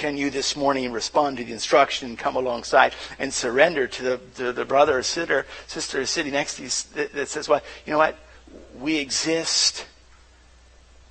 Can 0.00 0.16
you 0.16 0.30
this 0.30 0.56
morning 0.56 0.92
respond 0.92 1.36
to 1.36 1.44
the 1.44 1.52
instruction 1.52 2.08
and 2.08 2.18
come 2.18 2.34
alongside 2.34 2.94
and 3.18 3.34
surrender 3.34 3.86
to 3.86 4.02
the, 4.02 4.20
to 4.36 4.50
the 4.54 4.64
brother 4.64 4.96
or 4.96 5.02
sister, 5.02 5.44
sister 5.66 6.06
sitting 6.06 6.32
next 6.32 6.54
to 6.54 6.62
you 6.62 6.70
that, 6.94 7.12
that 7.12 7.28
says, 7.28 7.50
well, 7.50 7.60
you 7.84 7.92
know 7.92 7.98
what? 7.98 8.16
We 8.78 8.96
exist. 8.96 9.84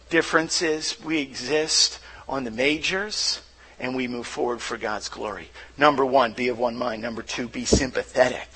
Differences. 0.10 1.00
We 1.04 1.20
exist 1.20 2.00
on 2.28 2.46
the 2.46 2.50
majors 2.50 3.44
and 3.80 3.96
we 3.96 4.08
move 4.08 4.26
forward 4.26 4.60
for 4.60 4.76
God's 4.76 5.08
glory. 5.08 5.52
Number 5.78 6.04
one, 6.04 6.34
be 6.34 6.48
of 6.48 6.58
one 6.58 6.76
mind. 6.76 7.04
Number 7.04 7.22
two, 7.22 7.48
be 7.48 7.66
sympathetic. 7.66 8.50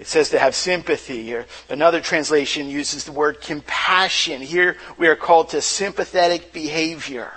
It 0.00 0.08
says 0.08 0.30
to 0.30 0.40
have 0.40 0.56
sympathy. 0.56 1.32
Or 1.36 1.46
another 1.68 2.00
translation 2.00 2.68
uses 2.68 3.04
the 3.04 3.12
word 3.12 3.40
compassion. 3.42 4.42
Here 4.42 4.76
we 4.96 5.06
are 5.06 5.14
called 5.14 5.50
to 5.50 5.60
sympathetic 5.60 6.52
behavior. 6.52 7.32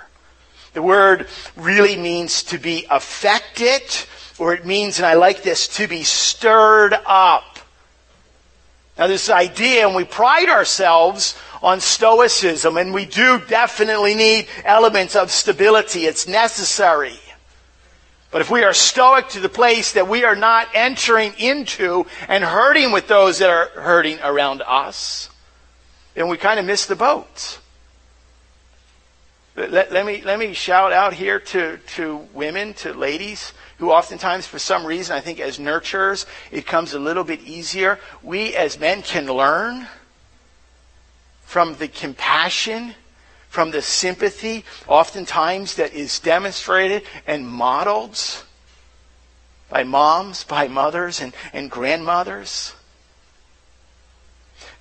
The 0.72 0.82
word 0.82 1.28
really 1.56 1.96
means 1.96 2.42
to 2.44 2.58
be 2.58 2.86
affected, 2.88 3.82
or 4.38 4.54
it 4.54 4.64
means, 4.64 4.98
and 4.98 5.06
I 5.06 5.14
like 5.14 5.42
this, 5.42 5.68
to 5.76 5.86
be 5.86 6.02
stirred 6.02 6.94
up. 7.06 7.58
Now, 8.98 9.06
this 9.06 9.30
idea, 9.30 9.86
and 9.86 9.96
we 9.96 10.04
pride 10.04 10.48
ourselves 10.48 11.38
on 11.62 11.80
stoicism, 11.80 12.76
and 12.76 12.92
we 12.92 13.04
do 13.04 13.40
definitely 13.48 14.14
need 14.14 14.48
elements 14.64 15.16
of 15.16 15.30
stability. 15.30 16.06
It's 16.06 16.26
necessary. 16.26 17.18
But 18.30 18.40
if 18.40 18.50
we 18.50 18.64
are 18.64 18.72
stoic 18.72 19.28
to 19.30 19.40
the 19.40 19.48
place 19.48 19.92
that 19.92 20.08
we 20.08 20.24
are 20.24 20.34
not 20.34 20.68
entering 20.72 21.34
into 21.38 22.06
and 22.28 22.42
hurting 22.42 22.90
with 22.90 23.06
those 23.06 23.38
that 23.38 23.50
are 23.50 23.68
hurting 23.80 24.18
around 24.20 24.62
us, 24.66 25.28
then 26.14 26.28
we 26.28 26.38
kind 26.38 26.58
of 26.58 26.64
miss 26.64 26.86
the 26.86 26.96
boat. 26.96 27.58
Let, 29.54 29.92
let, 29.92 30.06
me, 30.06 30.22
let 30.22 30.38
me 30.38 30.54
shout 30.54 30.92
out 30.92 31.12
here 31.12 31.38
to, 31.38 31.78
to 31.96 32.16
women, 32.32 32.72
to 32.74 32.94
ladies, 32.94 33.52
who 33.78 33.90
oftentimes, 33.90 34.46
for 34.46 34.58
some 34.58 34.86
reason, 34.86 35.14
I 35.14 35.20
think 35.20 35.40
as 35.40 35.58
nurturers, 35.58 36.24
it 36.50 36.66
comes 36.66 36.94
a 36.94 36.98
little 36.98 37.24
bit 37.24 37.42
easier. 37.42 37.98
We 38.22 38.54
as 38.54 38.78
men 38.78 39.02
can 39.02 39.26
learn 39.26 39.88
from 41.42 41.76
the 41.76 41.88
compassion, 41.88 42.94
from 43.50 43.72
the 43.72 43.82
sympathy, 43.82 44.64
oftentimes 44.88 45.74
that 45.74 45.92
is 45.92 46.18
demonstrated 46.18 47.02
and 47.26 47.46
modeled 47.46 48.18
by 49.68 49.84
moms, 49.84 50.44
by 50.44 50.68
mothers, 50.68 51.20
and, 51.20 51.34
and 51.52 51.70
grandmothers. 51.70 52.74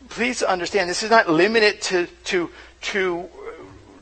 Please 0.08 0.42
understand, 0.44 0.90
this 0.90 1.04
is 1.04 1.10
not 1.10 1.30
limited 1.30 1.82
to, 1.82 2.08
to, 2.26 2.50
to 2.82 3.30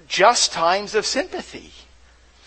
just 0.10 0.52
times 0.52 0.96
of 0.96 1.06
sympathy 1.06 1.72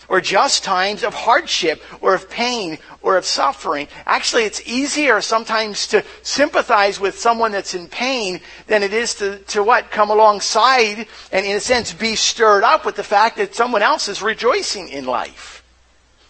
or 0.09 0.21
just 0.21 0.63
times 0.63 1.01
of 1.01 1.13
hardship 1.13 1.81
or 2.01 2.13
of 2.13 2.29
pain 2.29 2.77
or 3.01 3.17
of 3.17 3.25
suffering. 3.25 3.87
Actually, 4.05 4.43
it's 4.43 4.61
easier 4.67 5.21
sometimes 5.21 5.87
to 5.87 6.03
sympathize 6.21 6.99
with 6.99 7.17
someone 7.17 7.51
that's 7.51 7.73
in 7.73 7.87
pain 7.87 8.41
than 8.67 8.83
it 8.83 8.93
is 8.93 9.15
to, 9.15 9.39
to 9.39 9.63
what? 9.63 9.89
Come 9.89 10.09
alongside 10.09 11.07
and 11.31 11.45
in 11.45 11.55
a 11.55 11.59
sense 11.59 11.93
be 11.93 12.15
stirred 12.15 12.63
up 12.63 12.85
with 12.85 12.95
the 12.95 13.03
fact 13.03 13.37
that 13.37 13.55
someone 13.55 13.81
else 13.81 14.07
is 14.07 14.21
rejoicing 14.21 14.89
in 14.89 15.05
life. 15.05 15.63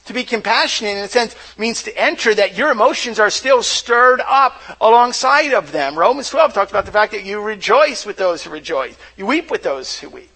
To 0.05 0.13
be 0.13 0.25
compassionate 0.25 0.97
in 0.97 1.03
a 1.03 1.07
sense 1.07 1.35
means 1.57 1.81
to 1.83 1.97
enter 1.97 2.35
that 2.35 2.57
your 2.57 2.71
emotions 2.71 3.19
are 3.19 3.29
still 3.29 3.63
stirred 3.63 4.21
up 4.27 4.61
alongside 4.81 5.53
of 5.53 5.71
them. 5.71 5.97
Romans 5.97 6.29
12 6.29 6.53
talks 6.53 6.71
about 6.71 6.85
the 6.85 6.91
fact 6.91 7.13
that 7.13 7.23
you 7.23 7.41
rejoice 7.41 8.05
with 8.05 8.17
those 8.17 8.43
who 8.43 8.49
rejoice. 8.49 8.97
You 9.17 9.25
weep 9.25 9.49
with 9.49 9.63
those 9.63 9.97
who 9.97 10.09
weep 10.09 10.32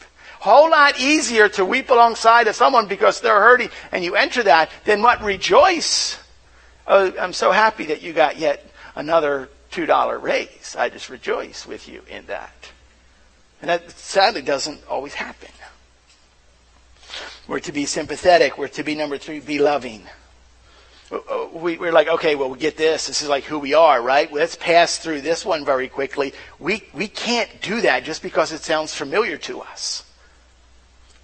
whole 0.47 0.69
lot 0.69 0.97
easier 0.97 1.49
to 1.49 1.65
weep 1.65 1.89
alongside 1.89 2.47
of 2.47 2.55
someone 2.55 2.87
because 2.87 3.19
they're 3.19 3.41
hurting 3.41 3.69
and 3.91 4.01
you 4.01 4.15
enter 4.15 4.43
that 4.43 4.71
than 4.85 5.01
what 5.01 5.21
rejoice. 5.21 6.17
Oh, 6.87 7.13
I'm 7.19 7.33
so 7.33 7.51
happy 7.51 7.87
that 7.87 8.01
you 8.01 8.13
got 8.13 8.37
yet 8.37 8.65
another 8.95 9.49
$2 9.71 10.21
raise. 10.21 10.73
I 10.77 10.87
just 10.87 11.09
rejoice 11.09 11.67
with 11.67 11.89
you 11.89 12.01
in 12.09 12.25
that. 12.27 12.71
And 13.61 13.69
that 13.69 13.91
sadly 13.91 14.41
doesn't 14.41 14.79
always 14.89 15.13
happen. 15.13 15.51
We're 17.45 17.59
to 17.61 17.73
be 17.73 17.85
sympathetic. 17.85 18.57
We're 18.57 18.69
to 18.69 18.83
be, 18.83 18.95
number 18.95 19.17
three, 19.17 19.41
be 19.41 19.59
loving. 19.59 20.03
Uh, 21.11 21.17
uh, 21.17 21.47
we, 21.53 21.77
are 21.77 21.91
like, 21.91 22.07
okay, 22.07 22.35
well, 22.35 22.49
we 22.49 22.57
get 22.57 22.77
this. 22.77 23.07
This 23.07 23.21
is 23.21 23.27
like 23.27 23.43
who 23.43 23.59
we 23.59 23.73
are, 23.73 24.01
right? 24.01 24.31
Let's 24.31 24.55
pass 24.55 24.97
through 24.97 25.21
this 25.21 25.45
one 25.45 25.65
very 25.65 25.89
quickly. 25.89 26.33
We, 26.57 26.83
we 26.93 27.09
can't 27.09 27.49
do 27.61 27.81
that 27.81 28.05
just 28.05 28.21
because 28.21 28.53
it 28.53 28.61
sounds 28.61 28.93
familiar 28.93 29.35
to 29.39 29.59
us 29.59 30.06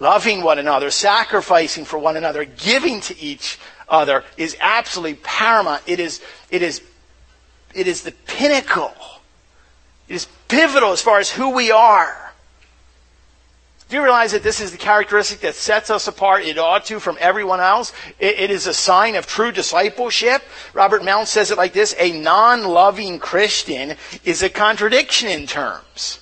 loving 0.03 0.43
one 0.43 0.59
another, 0.59 0.91
sacrificing 0.91 1.85
for 1.85 1.97
one 1.97 2.17
another, 2.17 2.43
giving 2.43 2.99
to 2.99 3.17
each 3.19 3.57
other 3.87 4.23
is 4.37 4.55
absolutely 4.59 5.15
paramount. 5.23 5.81
It 5.87 5.99
is, 5.99 6.21
it 6.51 6.61
is, 6.61 6.81
it 7.73 7.87
is 7.87 8.01
the 8.01 8.11
pinnacle. 8.11 8.93
It 10.09 10.15
is 10.15 10.27
pivotal 10.49 10.91
as 10.91 11.01
far 11.01 11.19
as 11.19 11.31
who 11.31 11.51
we 11.51 11.71
are. 11.71 12.19
Do 13.87 13.95
you 13.97 14.03
realize 14.03 14.31
that 14.31 14.43
this 14.43 14.59
is 14.59 14.71
the 14.71 14.77
characteristic 14.77 15.41
that 15.41 15.55
sets 15.55 15.89
us 15.89 16.07
apart? 16.07 16.43
It 16.43 16.57
ought 16.57 16.85
to 16.85 16.99
from 16.99 17.17
everyone 17.19 17.59
else. 17.59 17.93
it, 18.19 18.39
it 18.39 18.51
is 18.51 18.67
a 18.67 18.73
sign 18.73 19.15
of 19.15 19.25
true 19.25 19.51
discipleship. 19.51 20.41
Robert 20.73 21.03
Mounce 21.03 21.29
says 21.29 21.51
it 21.51 21.57
like 21.57 21.73
this, 21.73 21.95
a 21.97 22.11
non-loving 22.19 23.19
Christian 23.19 23.95
is 24.25 24.43
a 24.43 24.49
contradiction 24.49 25.29
in 25.29 25.47
terms. 25.47 26.19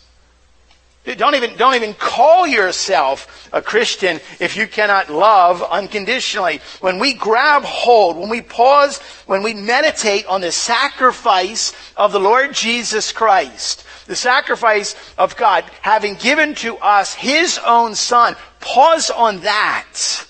Don't 1.04 1.34
even, 1.34 1.58
don't 1.58 1.74
even 1.74 1.96
call 1.96 2.46
yourself 2.46 3.50
a 3.52 3.62
Christian 3.62 4.20
if 4.40 4.56
you 4.56 4.68
cannot 4.68 5.10
love 5.10 5.64
unconditionally. 5.64 6.62
When 6.80 7.00
we 7.00 7.16
grab 7.16 7.64
hold, 7.64 8.18
when 8.18 8.30
we 8.30 8.42
pause, 8.42 9.00
when 9.26 9.42
we 9.42 9.56
meditate 9.56 10.28
on 10.28 10.42
the 10.42 10.52
sacrifice 10.52 11.74
of 11.98 12.12
the 12.12 12.20
Lord 12.20 12.54
Jesus 12.54 13.12
Christ, 13.12 13.84
the 14.06 14.16
sacrifice 14.16 14.96
of 15.18 15.36
God, 15.38 15.64
having 15.82 16.16
given 16.16 16.54
to 16.56 16.78
us 16.78 17.16
His 17.16 17.60
own 17.66 17.96
Son, 17.96 18.36
pause 18.60 19.10
on 19.10 19.40
that. 19.40 20.28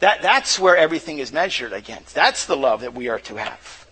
That, 0.00 0.22
that's 0.22 0.58
where 0.58 0.76
everything 0.76 1.20
is 1.20 1.32
measured 1.32 1.72
against. 1.72 2.16
That's 2.16 2.46
the 2.46 2.56
love 2.56 2.80
that 2.80 2.94
we 2.94 3.08
are 3.08 3.20
to 3.20 3.36
have. 3.36 3.86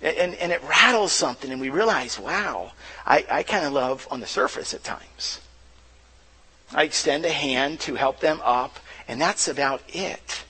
And, 0.00 0.34
and 0.36 0.50
it 0.50 0.62
rattles 0.62 1.12
something, 1.12 1.50
and 1.50 1.60
we 1.60 1.70
realize, 1.70 2.18
wow, 2.18 2.72
I, 3.08 3.24
I 3.30 3.42
kind 3.42 3.64
of 3.64 3.72
love 3.72 4.06
on 4.10 4.20
the 4.20 4.26
surface 4.26 4.74
at 4.74 4.84
times. 4.84 5.40
I 6.74 6.82
extend 6.82 7.24
a 7.24 7.30
hand 7.30 7.80
to 7.80 7.94
help 7.94 8.20
them 8.20 8.38
up, 8.44 8.78
and 9.08 9.18
that's 9.18 9.48
about 9.48 9.82
it. 9.88 10.44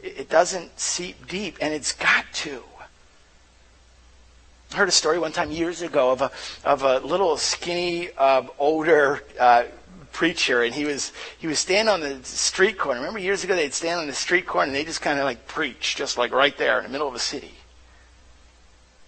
It 0.00 0.30
doesn't 0.30 0.78
seep 0.78 1.26
deep, 1.26 1.58
and 1.60 1.74
it's 1.74 1.92
got 1.92 2.24
to. 2.34 2.62
I 4.72 4.76
heard 4.76 4.88
a 4.88 4.92
story 4.92 5.18
one 5.18 5.32
time 5.32 5.50
years 5.50 5.82
ago 5.82 6.12
of 6.12 6.22
a 6.22 6.30
of 6.64 6.84
a 6.84 7.00
little 7.00 7.36
skinny, 7.36 8.10
uh, 8.16 8.44
older 8.56 9.24
uh, 9.38 9.64
preacher, 10.12 10.62
and 10.62 10.72
he 10.72 10.84
was 10.84 11.12
he 11.38 11.48
was 11.48 11.58
standing 11.58 11.92
on 11.92 12.00
the 12.00 12.22
street 12.22 12.78
corner. 12.78 13.00
Remember 13.00 13.18
years 13.18 13.42
ago 13.42 13.56
they'd 13.56 13.74
stand 13.74 13.98
on 13.98 14.06
the 14.06 14.12
street 14.12 14.46
corner 14.46 14.68
and 14.68 14.76
they 14.76 14.84
just 14.84 15.02
kind 15.02 15.18
of 15.18 15.24
like 15.24 15.48
preach, 15.48 15.96
just 15.96 16.16
like 16.16 16.32
right 16.32 16.56
there 16.56 16.78
in 16.78 16.84
the 16.84 16.90
middle 16.90 17.08
of 17.08 17.16
a 17.16 17.18
city. 17.18 17.54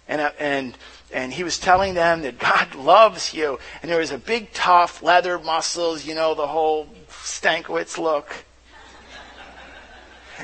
And 0.09 0.19
uh, 0.19 0.31
and 0.37 0.77
and 1.13 1.31
he 1.31 1.43
was 1.43 1.57
telling 1.59 1.93
them 1.93 2.21
that 2.23 2.39
God 2.39 2.75
loves 2.75 3.33
you, 3.33 3.59
and 3.81 3.89
there 3.89 3.99
was 3.99 4.11
a 4.11 4.17
big, 4.17 4.51
tough 4.53 5.01
leather 5.01 5.39
muscles, 5.39 6.05
you 6.05 6.15
know, 6.15 6.35
the 6.35 6.47
whole 6.47 6.87
Stankiewicz 7.09 7.97
look. 7.97 8.45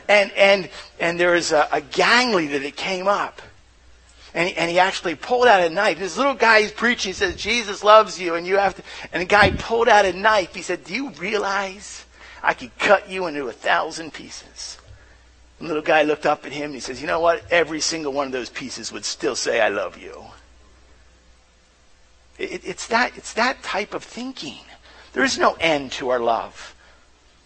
And 0.07 0.31
and 0.33 0.69
and 0.99 1.19
there 1.19 1.31
was 1.31 1.51
a, 1.51 1.67
a 1.71 1.81
gang 1.81 2.33
leader 2.33 2.59
that 2.59 2.75
came 2.75 3.07
up 3.07 3.41
and 4.33 4.49
he, 4.49 4.55
and 4.55 4.69
he 4.69 4.79
actually 4.79 5.15
pulled 5.15 5.47
out 5.47 5.61
a 5.61 5.69
knife. 5.69 5.99
This 5.99 6.17
little 6.17 6.35
guy 6.35 6.59
is 6.59 6.71
preaching. 6.71 7.09
He 7.09 7.13
says, 7.13 7.35
Jesus 7.35 7.83
loves 7.83 8.19
you, 8.19 8.35
and 8.35 8.45
you 8.45 8.57
have 8.57 8.75
to. 8.75 8.83
And 9.11 9.21
the 9.21 9.25
guy 9.25 9.51
pulled 9.51 9.89
out 9.89 10.05
a 10.05 10.13
knife. 10.13 10.53
He 10.53 10.61
said, 10.61 10.83
Do 10.83 10.93
you 10.93 11.09
realize 11.11 12.05
I 12.43 12.53
could 12.53 12.77
cut 12.77 13.09
you 13.09 13.27
into 13.27 13.47
a 13.47 13.51
thousand 13.51 14.13
pieces? 14.13 14.77
The 15.57 15.65
little 15.65 15.81
guy 15.81 16.03
looked 16.03 16.25
up 16.25 16.45
at 16.45 16.51
him 16.51 16.65
and 16.65 16.75
he 16.75 16.79
says, 16.79 17.01
You 17.01 17.07
know 17.07 17.19
what? 17.19 17.43
Every 17.51 17.81
single 17.81 18.13
one 18.13 18.27
of 18.27 18.33
those 18.33 18.49
pieces 18.49 18.91
would 18.91 19.05
still 19.05 19.35
say, 19.35 19.61
I 19.61 19.69
love 19.69 19.97
you. 19.97 20.23
It, 22.39 22.65
it's, 22.65 22.87
that, 22.87 23.15
it's 23.17 23.33
that 23.33 23.61
type 23.61 23.93
of 23.93 24.03
thinking. 24.03 24.59
There 25.13 25.23
is 25.23 25.37
no 25.37 25.55
end 25.59 25.91
to 25.93 26.09
our 26.09 26.19
love. 26.19 26.75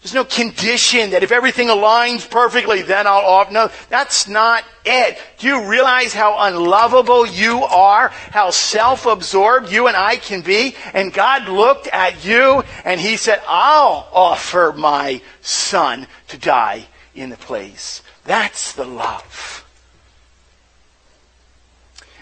There's 0.02 0.12
no 0.12 0.24
condition 0.26 1.10
that 1.10 1.22
if 1.22 1.32
everything 1.32 1.68
aligns 1.68 2.28
perfectly, 2.28 2.82
then 2.82 3.06
I'll 3.06 3.24
off. 3.24 3.50
No, 3.50 3.70
that's 3.88 4.28
not 4.28 4.62
it. 4.84 5.16
Do 5.38 5.46
you 5.46 5.66
realize 5.66 6.12
how 6.12 6.36
unlovable 6.40 7.26
you 7.26 7.64
are? 7.64 8.08
How 8.08 8.50
self-absorbed 8.50 9.72
you 9.72 9.86
and 9.86 9.96
I 9.96 10.16
can 10.16 10.42
be? 10.42 10.76
And 10.92 11.10
God 11.10 11.48
looked 11.48 11.86
at 11.86 12.22
you 12.22 12.62
and 12.84 13.00
He 13.00 13.16
said, 13.16 13.40
I'll 13.48 14.06
offer 14.12 14.74
my 14.76 15.22
son 15.40 16.06
to 16.28 16.36
die 16.36 16.84
in 17.14 17.30
the 17.30 17.38
place. 17.38 18.02
That's 18.24 18.74
the 18.74 18.84
love. 18.84 19.64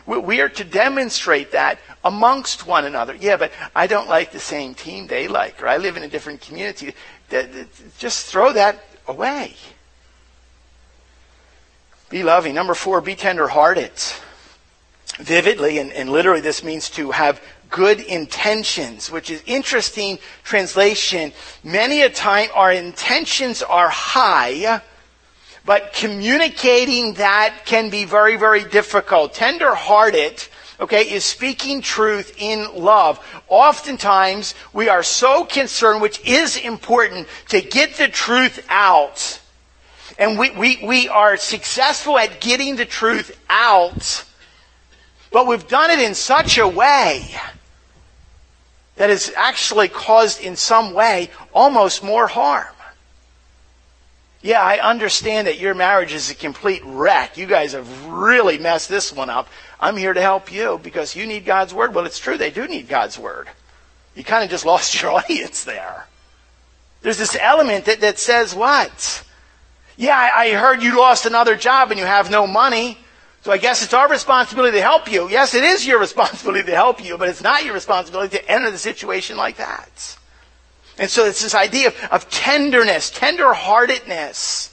We 0.07 0.41
are 0.41 0.49
to 0.51 0.65
demonstrate 0.65 1.51
that 1.51 1.81
amongst 2.05 2.67
one 2.67 2.85
another. 2.85 3.15
Yeah, 3.15 3.37
but 3.37 3.53
I 3.75 3.87
don't 3.87 4.09
like 4.09 4.33
the 4.33 4.41
same 4.41 4.75
team 4.75 5.07
they 5.07 5.29
like, 5.29 5.63
or 5.63 5.69
I 5.69 5.77
live 5.77 5.97
in 5.97 6.03
a 6.03 6.09
different 6.09 6.41
community 6.41 6.95
just 7.99 8.27
throw 8.27 8.53
that 8.53 8.85
away. 9.07 9.55
Be 12.11 12.23
loving. 12.23 12.55
Number 12.55 12.75
four, 12.75 13.01
be 13.01 13.15
tenderhearted. 13.15 13.93
Vividly, 15.19 15.79
and, 15.79 15.93
and 15.93 16.11
literally, 16.11 16.41
this 16.41 16.63
means 16.63 16.91
to 16.91 17.11
have 17.11 17.41
good 17.71 18.01
intentions, 18.01 19.11
which 19.11 19.31
is 19.31 19.43
interesting 19.47 20.19
translation. 20.45 21.33
Many 21.65 22.03
a 22.03 22.11
time 22.11 22.51
our 22.55 22.73
intentions 22.73 23.63
are 23.63 23.89
high, 23.89 24.83
but 25.65 25.93
communicating 25.93 27.15
that 27.15 27.65
can 27.65 27.89
be 27.89 28.05
very, 28.05 28.37
very 28.37 28.65
difficult. 28.65 29.33
Tender-hearted 29.35 30.47
okay, 30.83 31.03
is 31.03 31.25
speaking 31.25 31.81
truth 31.81 32.35
in 32.39 32.75
love. 32.75 33.25
Oftentimes, 33.49 34.55
we 34.73 34.89
are 34.89 35.05
so 35.05 35.45
concerned, 35.45 36.03
which 36.03 36.21
is 36.27 36.57
important, 36.57 37.29
to 37.49 37.61
get 37.61 37.95
the 37.95 38.09
truth 38.09 38.67
out. 38.69 39.41
And 40.19 40.39
we, 40.39 40.51
we, 40.51 40.85
we 40.85 41.09
are 41.09 41.37
successful 41.37 42.19
at 42.19 42.41
getting 42.41 42.77
the 42.77 42.85
truth 42.85 43.41
out, 43.49 44.25
but 45.31 45.47
we've 45.47 45.67
done 45.69 45.91
it 45.91 46.01
in 46.01 46.15
such 46.15 46.59
a 46.59 46.67
way 46.67 47.31
that 48.97 49.09
has 49.09 49.33
actually 49.37 49.89
caused, 49.89 50.43
in 50.43 50.57
some 50.57 50.93
way, 50.93 51.31
almost 51.55 52.03
more 52.03 52.27
harm. 52.27 52.67
Yeah, 54.43 54.61
I 54.61 54.81
understand 54.81 55.47
that 55.47 55.61
your 55.61 55.73
marriage 55.73 56.13
is 56.13 56.29
a 56.31 56.35
complete 56.35 56.83
wreck. 56.85 57.39
You 57.39 57.47
guys 57.47 57.73
have 57.73 58.07
really 58.07 58.59
messed 58.59 58.89
this 58.89 59.13
one 59.13 59.31
up. 59.31 59.49
I'm 59.83 59.97
here 59.97 60.15
to 60.15 60.21
help 60.21 60.53
you 60.53 60.81
because 60.81 61.17
you 61.17 61.27
need 61.27 61.45
God's 61.45 61.75
word. 61.75 61.93
Well, 61.93 62.07
it's 62.07 62.21
true, 62.21 62.39
they 62.39 62.53
do 62.53 62.69
need 62.69 62.89
God's 62.89 63.19
word. 63.19 63.49
You 64.15 64.23
kind 64.23 64.45
of 64.45 64.49
just 64.49 64.65
lost 64.73 65.03
your 65.03 65.11
audience 65.11 65.65
there. 65.65 66.07
There's 67.03 67.19
this 67.19 67.37
element 67.39 67.87
that, 67.87 68.01
that 68.01 68.21
says 68.21 68.55
what? 68.55 69.25
Yeah, 69.97 70.17
I, 70.17 70.45
I 70.45 70.53
heard 70.53 70.85
you 70.85 70.97
lost 70.97 71.27
another 71.27 71.57
job 71.57 71.91
and 71.91 71.99
you 71.99 72.07
have 72.07 72.31
no 72.31 72.47
money. 72.47 72.97
So 73.43 73.51
I 73.51 73.59
guess 73.59 73.83
it's 73.83 73.93
our 73.93 74.09
responsibility 74.09 74.77
to 74.77 74.83
help 74.83 75.11
you. 75.11 75.29
Yes, 75.29 75.53
it 75.53 75.65
is 75.65 75.85
your 75.85 75.99
responsibility 76.01 76.65
to 76.65 76.77
help 76.77 77.05
you, 77.05 77.19
but 77.19 77.29
it's 77.29 77.43
not 77.43 77.65
your 77.65 77.75
responsibility 77.75 78.39
to 78.39 78.49
enter 78.49 78.71
the 78.71 78.79
situation 78.79 79.37
like 79.37 79.57
that. 79.57 80.17
And 80.97 81.11
so 81.11 81.27
it's 81.27 81.43
this 81.43 81.57
idea 81.57 81.89
of, 81.89 82.05
of 82.13 82.31
tenderness, 82.31 83.11
tenderheartedness. 83.11 84.72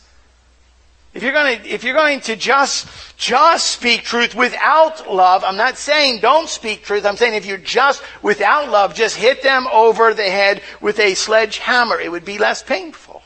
If 1.13 1.23
you're 1.23 1.33
going 1.33 1.59
to, 1.59 1.67
if 1.67 1.83
you're 1.83 1.95
going 1.95 2.19
to 2.21 2.35
just, 2.35 2.87
just 3.17 3.71
speak 3.71 4.03
truth 4.03 4.35
without 4.35 5.11
love, 5.11 5.43
I'm 5.43 5.57
not 5.57 5.77
saying 5.77 6.19
don't 6.21 6.47
speak 6.47 6.83
truth. 6.83 7.05
I'm 7.05 7.17
saying 7.17 7.33
if 7.33 7.47
you're 7.47 7.57
just 7.57 8.03
without 8.21 8.69
love, 8.69 8.93
just 8.93 9.15
hit 9.15 9.41
them 9.41 9.67
over 9.71 10.13
the 10.13 10.29
head 10.29 10.61
with 10.81 10.99
a 10.99 11.15
sledgehammer. 11.15 11.99
It 11.99 12.11
would 12.11 12.25
be 12.25 12.37
less 12.37 12.61
painful. 12.61 13.23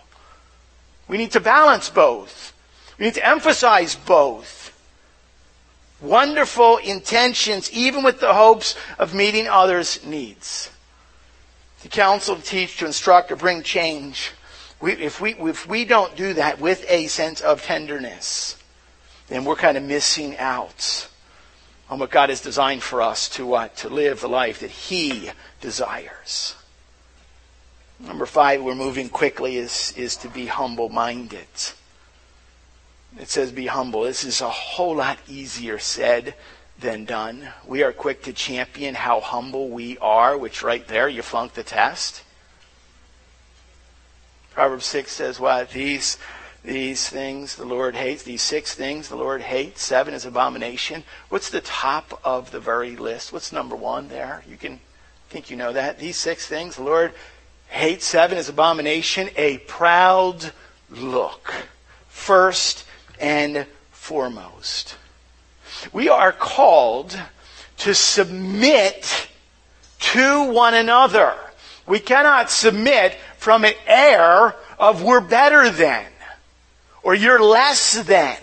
We 1.10 1.18
need 1.18 1.32
to 1.32 1.42
balance 1.42 1.90
both. 1.90 2.54
We 2.98 3.06
need 3.06 3.16
to 3.16 3.28
emphasize 3.28 3.96
both. 3.96 4.62
Wonderful 6.00 6.78
intentions, 6.78 7.72
even 7.72 8.04
with 8.04 8.20
the 8.20 8.34
hopes 8.34 8.76
of 8.98 9.14
meeting 9.14 9.48
others' 9.48 10.06
needs. 10.06 10.70
To 11.82 11.90
counsel, 11.90 12.38
to 12.38 12.42
teach, 12.42 12.78
to 12.78 12.86
instruct, 12.86 13.30
to 13.30 13.36
bring 13.36 13.62
change. 13.62 14.32
We, 14.84 14.92
if, 14.92 15.22
we, 15.22 15.34
if 15.36 15.66
we 15.66 15.86
don't 15.86 16.14
do 16.18 16.34
that 16.34 16.60
with 16.60 16.86
a 16.90 17.08
sense 17.08 17.40
of 17.40 17.64
tenderness, 17.64 18.62
then 19.30 19.46
we're 19.46 19.56
kind 19.56 19.78
of 19.78 19.84
missing 19.84 20.38
out 20.38 21.08
on 21.90 22.00
what 22.00 22.12
God 22.12 22.28
has 22.28 22.42
designed 22.42 22.84
for 22.84 23.02
us 23.02 23.30
to 23.30 23.46
what? 23.46 23.78
To 23.78 23.88
live 23.88 24.20
the 24.20 24.28
life 24.28 24.60
that 24.60 24.72
He 24.72 25.32
desires. 25.62 26.56
Number 27.98 28.26
five, 28.26 28.62
we're 28.62 28.76
moving 28.76 29.08
quickly, 29.08 29.56
is, 29.56 29.94
is 29.96 30.18
to 30.18 30.28
be 30.28 30.48
humble 30.48 30.90
minded. 30.90 31.48
It 33.18 33.30
says 33.30 33.54
be 33.54 33.68
humble. 33.68 34.02
This 34.04 34.26
is 34.26 34.42
a 34.42 34.50
whole 34.50 34.98
lot 34.98 35.18
easier 35.30 35.80
said 35.80 36.36
than 36.78 37.06
done. 37.06 37.48
We 37.66 37.84
are 37.84 37.94
quick 37.94 38.24
to 38.24 38.34
champion 38.34 38.96
how 38.96 39.22
humble 39.22 39.70
we 39.70 39.98
are, 40.00 40.38
which 40.38 40.62
right 40.62 40.86
there, 40.90 41.08
you 41.08 41.22
flunk 41.22 41.54
the 41.54 41.64
test. 41.64 42.24
Proverbs 44.54 44.86
6 44.86 45.12
says 45.12 45.40
what? 45.40 45.72
These, 45.72 46.18
these 46.64 47.10
things 47.10 47.56
the 47.56 47.66
Lord 47.66 47.96
hates. 47.96 48.22
These 48.22 48.44
six 48.44 48.76
things 48.76 49.10
the 49.10 49.16
Lord 49.16 49.42
hates. 49.42 49.82
Seven 49.82 50.14
is 50.14 50.26
abomination. 50.26 51.04
What's 51.30 51.50
the 51.50 51.62
top 51.62 52.20
of 52.24 52.52
the 52.52 52.60
very 52.60 52.96
list? 52.96 53.34
What's 53.34 53.52
number 53.52 53.76
one 53.76 54.10
there? 54.10 54.44
You 54.48 54.58
can 54.58 54.80
think 55.30 55.50
you 55.50 55.58
know 55.58 55.74
that. 55.74 55.98
These 55.98 56.18
six 56.18 56.46
things 56.46 56.76
the 56.76 56.84
Lord 56.84 57.14
hates. 57.68 58.06
Seven 58.06 58.38
is 58.38 58.48
abomination. 58.48 59.30
A 59.36 59.58
proud 59.58 60.52
look. 60.92 61.54
First 62.08 62.86
and 63.20 63.66
foremost. 63.90 64.98
We 65.92 66.10
are 66.10 66.32
called 66.32 67.20
to 67.78 67.96
submit 67.96 69.28
to 70.00 70.52
one 70.52 70.76
another. 70.76 71.34
We 71.86 72.00
cannot 72.00 72.50
submit 72.50 73.18
from 73.44 73.66
an 73.66 73.74
air 73.86 74.56
of 74.80 75.04
we're 75.04 75.20
better 75.20 75.70
than 75.70 76.06
or 77.04 77.14
you're 77.14 77.44
less 77.44 78.02
than. 78.04 78.38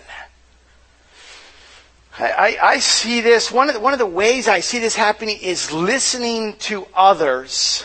I, 2.19 2.57
I, 2.61 2.79
see 2.79 3.21
this, 3.21 3.51
one 3.51 3.67
of, 3.67 3.73
the, 3.73 3.79
one 3.79 3.93
of 3.93 3.99
the 3.99 4.05
ways 4.05 4.47
I 4.47 4.59
see 4.59 4.77
this 4.77 4.95
happening 4.95 5.39
is 5.41 5.71
listening 5.71 6.53
to 6.57 6.85
others 6.93 7.83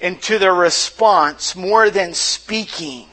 and 0.00 0.22
to 0.22 0.38
their 0.38 0.54
response 0.54 1.56
more 1.56 1.90
than 1.90 2.14
speaking. 2.14 3.08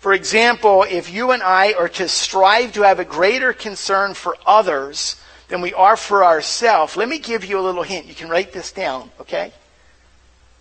For 0.00 0.12
example, 0.14 0.84
if 0.90 1.12
you 1.12 1.30
and 1.30 1.44
I 1.44 1.74
are 1.74 1.88
to 1.90 2.08
strive 2.08 2.72
to 2.72 2.82
have 2.82 2.98
a 2.98 3.04
greater 3.04 3.52
concern 3.52 4.14
for 4.14 4.36
others 4.44 5.14
than 5.46 5.60
we 5.60 5.72
are 5.74 5.96
for 5.96 6.24
ourselves, 6.24 6.96
let 6.96 7.08
me 7.08 7.20
give 7.20 7.44
you 7.44 7.60
a 7.60 7.62
little 7.62 7.84
hint. 7.84 8.06
You 8.06 8.16
can 8.16 8.28
write 8.28 8.52
this 8.52 8.72
down, 8.72 9.12
okay? 9.20 9.52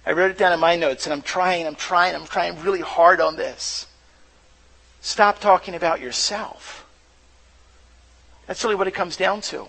I 0.08 0.14
wrote 0.14 0.32
it 0.32 0.38
down 0.38 0.54
in 0.54 0.62
my 0.62 0.78
notes 0.78 1.06
and 1.06 1.12
I'm 1.12 1.22
trying, 1.22 1.68
I'm 1.68 1.76
trying, 1.76 2.16
I'm 2.16 2.26
trying 2.26 2.62
really 2.62 2.80
hard 2.80 3.20
on 3.20 3.36
this. 3.36 3.88
Stop 5.02 5.42
talking 5.42 5.76
about 5.76 6.00
yourself. 6.00 6.88
That's 8.46 8.64
really 8.64 8.78
what 8.78 8.88
it 8.88 8.94
comes 8.94 9.18
down 9.18 9.42
to. 9.42 9.68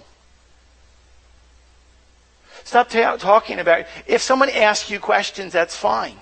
Stop 2.63 2.89
ta- 2.89 3.17
talking 3.17 3.59
about. 3.59 3.87
If 4.07 4.23
someone 4.23 4.49
asks 4.51 4.89
you 4.89 5.01
questions, 5.01 5.53
that's 5.53 5.75
fine. 5.75 6.19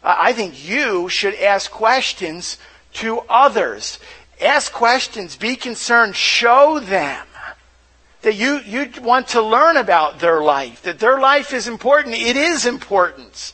I 0.00 0.32
think 0.32 0.64
you 0.64 1.08
should 1.08 1.34
ask 1.34 1.68
questions 1.68 2.56
to 2.94 3.22
others. 3.28 3.98
Ask 4.40 4.72
questions, 4.72 5.34
be 5.34 5.56
concerned, 5.56 6.14
show 6.14 6.78
them 6.78 7.26
that 8.26 8.34
you, 8.34 8.58
you 8.66 8.90
want 9.02 9.28
to 9.28 9.40
learn 9.40 9.76
about 9.76 10.18
their 10.18 10.40
life, 10.40 10.82
that 10.82 10.98
their 10.98 11.20
life 11.20 11.52
is 11.52 11.68
important. 11.68 12.16
It 12.16 12.36
is 12.36 12.66
important. 12.66 13.52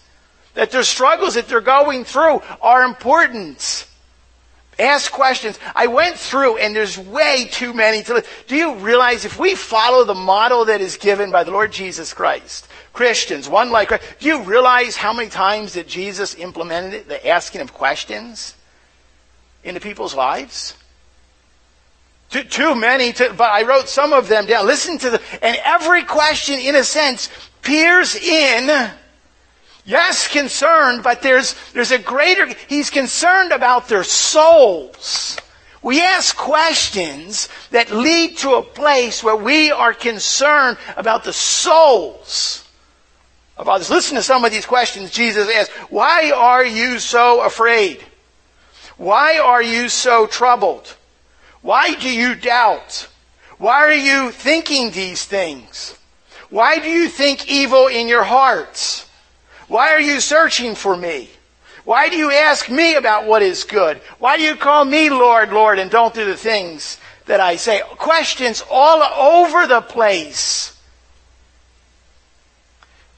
That 0.55 0.71
their 0.71 0.83
struggles 0.83 1.35
that 1.35 1.47
they're 1.47 1.61
going 1.61 2.05
through 2.05 2.41
are 2.63 2.83
important. 2.83 3.87
Ask 4.79 5.13
questions. 5.13 5.59
I 5.77 5.89
went 5.89 6.17
through 6.17 6.57
and 6.57 6.75
there's 6.75 6.97
way 6.97 7.51
too 7.51 7.75
many 7.75 8.03
to 8.05 8.25
Do 8.47 8.57
you 8.57 8.77
realize 8.77 9.27
if 9.27 9.39
we 9.39 9.57
follow 9.57 10.05
the 10.05 10.15
model 10.15 10.65
that 10.65 10.81
is 10.81 10.97
given 10.97 11.31
by 11.31 11.45
the 11.45 11.51
Lord 11.51 11.71
Jesus 11.71 12.15
Christ, 12.15 12.67
Christians, 12.95 13.51
one 13.51 13.71
like 13.71 13.89
Christ, 13.89 14.05
do 14.21 14.27
you 14.27 14.43
realize 14.43 14.97
how 14.97 15.13
many 15.13 15.29
times 15.29 15.75
that 15.75 15.87
Jesus 15.87 16.35
implemented 16.37 16.95
it, 16.95 17.09
the 17.09 17.29
asking 17.29 17.61
of 17.61 17.75
questions 17.75 18.55
into 19.65 19.81
people's 19.81 20.15
lives? 20.15 20.79
Too, 22.33 22.45
too 22.45 22.75
many, 22.75 23.13
to, 23.13 23.33
but 23.35 23.53
I 23.53 23.63
wrote 23.63 23.89
some 23.89 24.13
of 24.13 24.27
them 24.27 24.47
down. 24.47 24.67
Listen 24.67 24.99
to 24.99 25.11
the, 25.11 25.23
and 25.43 25.57
every 25.65 26.03
question 26.03 26.59
in 26.59 26.75
a 26.75 26.83
sense 26.83 27.29
peers 27.63 28.17
in 28.17 28.91
Yes, 29.85 30.29
concerned, 30.29 31.03
but 31.03 31.23
there's, 31.23 31.57
there's 31.73 31.91
a 31.91 31.99
greater, 31.99 32.47
he's 32.69 32.89
concerned 32.89 33.51
about 33.51 33.89
their 33.89 34.05
souls. 34.05 35.37
We 35.83 36.01
ask 36.01 36.37
questions 36.37 37.49
that 37.71 37.91
lead 37.91 38.39
to 38.39 38.55
a 38.55 38.63
place 38.63 39.25
where 39.25 39.35
we 39.35 39.73
are 39.73 39.93
concerned 39.93 40.79
about 40.97 41.25
the 41.25 41.33
souls 41.33 42.65
of 43.57 43.69
others. 43.69 43.91
Listen 43.91 44.15
to 44.15 44.23
some 44.23 44.45
of 44.45 44.53
these 44.53 44.67
questions 44.67 45.11
Jesus 45.11 45.51
asked. 45.53 45.73
Why 45.91 46.31
are 46.31 46.65
you 46.65 47.01
so 47.01 47.43
afraid? 47.43 48.05
Why 48.97 49.39
are 49.39 49.63
you 49.63 49.89
so 49.89 50.29
troubled? 50.29 50.95
Why 51.63 51.95
do 51.95 52.11
you 52.11 52.35
doubt? 52.35 53.09
Why 53.59 53.85
are 53.85 53.95
you 53.95 54.31
thinking 54.33 54.91
these 54.91 55.25
things? 55.25 55.97
Why 56.51 56.79
do 56.79 56.91
you 56.91 57.09
think 57.09 57.49
evil 57.49 57.87
in 57.87 58.09
your 58.09 58.25
hearts? 58.25 59.09
Why 59.69 59.93
are 59.93 60.01
you 60.01 60.21
searching 60.21 60.75
for 60.75 60.97
me? 60.97 61.31
Why 61.85 62.09
do 62.09 62.17
you 62.17 62.31
ask 62.31 62.69
me 62.69 62.95
about 62.95 63.27
what 63.27 63.43
is 63.43 63.65
good? 63.65 63.99
Why 64.19 64.37
do 64.37 64.43
you 64.43 64.57
call 64.57 64.85
me 64.85 65.11
Lord, 65.11 65.53
Lord, 65.53 65.79
and 65.79 65.91
don't 65.91 66.15
do 66.15 66.25
the 66.25 66.37
things 66.37 66.99
that 67.27 67.41
I 67.41 67.57
say? 67.57 67.81
Questions 67.97 68.63
all 68.71 69.03
over 69.03 69.67
the 69.67 69.81
place. 69.81 70.77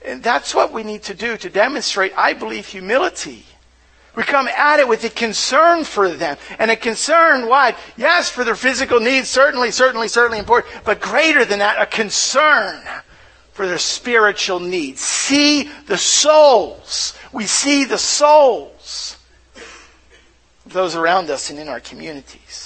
And 0.04 0.22
that's 0.22 0.54
what 0.54 0.72
we 0.72 0.82
need 0.82 1.02
to 1.04 1.14
do 1.14 1.36
to 1.38 1.50
demonstrate, 1.50 2.12
I 2.16 2.34
believe, 2.34 2.66
humility. 2.66 3.44
We 4.16 4.22
come 4.22 4.46
at 4.46 4.78
it 4.78 4.86
with 4.86 5.02
a 5.04 5.10
concern 5.10 5.82
for 5.84 6.08
them. 6.08 6.36
And 6.58 6.70
a 6.70 6.76
concern, 6.76 7.48
why? 7.48 7.74
Yes, 7.96 8.30
for 8.30 8.44
their 8.44 8.54
physical 8.54 9.00
needs, 9.00 9.28
certainly, 9.28 9.70
certainly, 9.72 10.08
certainly 10.08 10.38
important. 10.38 10.72
But 10.84 11.00
greater 11.00 11.44
than 11.44 11.58
that, 11.58 11.80
a 11.80 11.86
concern 11.86 12.80
for 13.52 13.66
their 13.66 13.78
spiritual 13.78 14.60
needs. 14.60 15.00
See 15.00 15.70
the 15.86 15.98
souls. 15.98 17.14
We 17.32 17.46
see 17.46 17.84
the 17.84 17.98
souls 17.98 19.16
of 20.66 20.72
those 20.72 20.94
around 20.94 21.30
us 21.30 21.50
and 21.50 21.58
in 21.58 21.68
our 21.68 21.80
communities. 21.80 22.63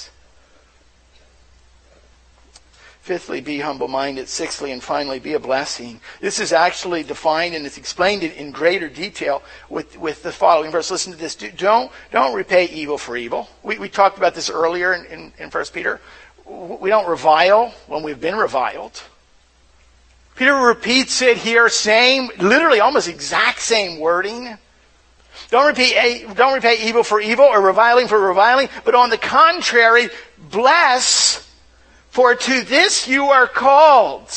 Fifthly, 3.08 3.40
be 3.40 3.60
humble 3.60 3.88
minded. 3.88 4.28
Sixthly, 4.28 4.70
and 4.70 4.84
finally, 4.84 5.18
be 5.18 5.32
a 5.32 5.38
blessing. 5.38 5.98
This 6.20 6.38
is 6.38 6.52
actually 6.52 7.02
defined 7.02 7.54
and 7.54 7.64
it's 7.64 7.78
explained 7.78 8.22
in, 8.22 8.50
greater 8.50 8.90
detail 8.90 9.42
with, 9.70 9.96
with 9.96 10.22
the 10.22 10.30
following 10.30 10.70
verse. 10.70 10.90
Listen 10.90 11.14
to 11.14 11.18
this. 11.18 11.34
Don't, 11.34 11.90
don't 12.12 12.34
repay 12.34 12.66
evil 12.66 12.98
for 12.98 13.16
evil. 13.16 13.48
We, 13.62 13.78
we 13.78 13.88
talked 13.88 14.18
about 14.18 14.34
this 14.34 14.50
earlier 14.50 14.92
in, 14.92 15.06
in, 15.06 15.32
in 15.38 15.48
1 15.48 15.64
Peter. 15.72 16.02
We 16.44 16.90
don't 16.90 17.08
revile 17.08 17.72
when 17.86 18.02
we've 18.02 18.20
been 18.20 18.36
reviled. 18.36 19.02
Peter 20.36 20.54
repeats 20.54 21.22
it 21.22 21.38
here, 21.38 21.70
same, 21.70 22.28
literally 22.38 22.80
almost 22.80 23.08
exact 23.08 23.62
same 23.62 23.98
wording. 23.98 24.54
Don't 25.48 25.66
repay, 25.66 25.94
eh, 25.94 26.34
don't 26.34 26.52
repay 26.52 26.86
evil 26.86 27.02
for 27.02 27.22
evil 27.22 27.46
or 27.46 27.62
reviling 27.62 28.06
for 28.06 28.20
reviling, 28.20 28.68
but 28.84 28.94
on 28.94 29.08
the 29.08 29.16
contrary, 29.16 30.10
bless, 30.50 31.47
for 32.10 32.34
to 32.34 32.62
this 32.62 33.06
you 33.06 33.24
are 33.24 33.46
called. 33.46 34.30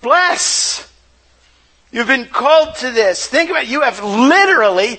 Bless. 0.00 0.90
You've 1.90 2.06
been 2.06 2.26
called 2.26 2.74
to 2.76 2.90
this. 2.90 3.26
Think 3.26 3.50
about 3.50 3.64
it. 3.64 3.68
You 3.68 3.82
have 3.82 4.02
literally, 4.02 4.98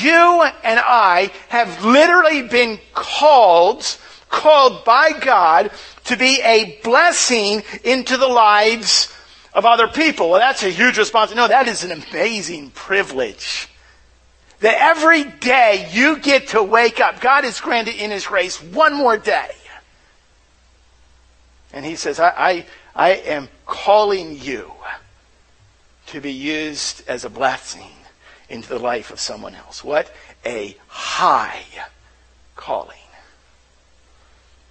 you 0.00 0.42
and 0.64 0.80
I 0.80 1.30
have 1.48 1.84
literally 1.84 2.42
been 2.42 2.78
called, 2.94 3.84
called 4.28 4.84
by 4.84 5.12
God 5.12 5.70
to 6.04 6.16
be 6.16 6.40
a 6.42 6.78
blessing 6.82 7.62
into 7.84 8.16
the 8.16 8.28
lives 8.28 9.12
of 9.52 9.66
other 9.66 9.88
people. 9.88 10.30
Well, 10.30 10.40
that's 10.40 10.62
a 10.62 10.70
huge 10.70 10.98
responsibility. 10.98 11.52
No, 11.52 11.56
that 11.56 11.68
is 11.68 11.82
an 11.82 11.90
amazing 11.90 12.70
privilege. 12.70 13.68
That 14.60 14.76
every 14.78 15.24
day 15.24 15.88
you 15.92 16.18
get 16.18 16.48
to 16.48 16.62
wake 16.62 17.00
up. 17.00 17.20
God 17.20 17.44
has 17.44 17.60
granted 17.60 17.96
in 17.96 18.10
His 18.10 18.26
grace 18.26 18.62
one 18.62 18.94
more 18.94 19.18
day. 19.18 19.50
And 21.76 21.84
He 21.84 21.94
says, 21.94 22.18
I, 22.18 22.32
I, 22.38 22.66
I 22.94 23.10
am 23.10 23.50
calling 23.66 24.40
you 24.40 24.72
to 26.06 26.22
be 26.22 26.32
used 26.32 27.06
as 27.06 27.22
a 27.22 27.28
blessing 27.28 27.90
into 28.48 28.70
the 28.70 28.78
life 28.78 29.10
of 29.10 29.20
someone 29.20 29.54
else. 29.54 29.84
What 29.84 30.10
a 30.46 30.74
high 30.88 31.64
calling. 32.56 32.96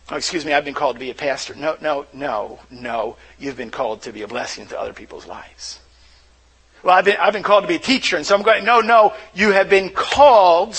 Oh, 0.09 0.15
excuse 0.15 0.45
me, 0.45 0.53
I've 0.53 0.65
been 0.65 0.73
called 0.73 0.95
to 0.95 0.99
be 0.99 1.11
a 1.11 1.15
pastor. 1.15 1.53
No, 1.53 1.77
no, 1.79 2.07
no, 2.11 2.59
no. 2.71 3.17
You've 3.37 3.57
been 3.57 3.69
called 3.69 4.01
to 4.01 4.11
be 4.11 4.23
a 4.23 4.27
blessing 4.27 4.65
to 4.67 4.79
other 4.79 4.93
people's 4.93 5.27
lives. 5.27 5.79
Well, 6.81 6.95
I've 6.95 7.05
been, 7.05 7.17
I've 7.17 7.33
been 7.33 7.43
called 7.43 7.65
to 7.65 7.67
be 7.67 7.75
a 7.75 7.79
teacher, 7.79 8.17
and 8.17 8.25
so 8.25 8.33
I'm 8.33 8.41
going, 8.41 8.65
no, 8.65 8.79
no, 8.81 9.13
you 9.35 9.51
have 9.51 9.69
been 9.69 9.91
called 9.91 10.75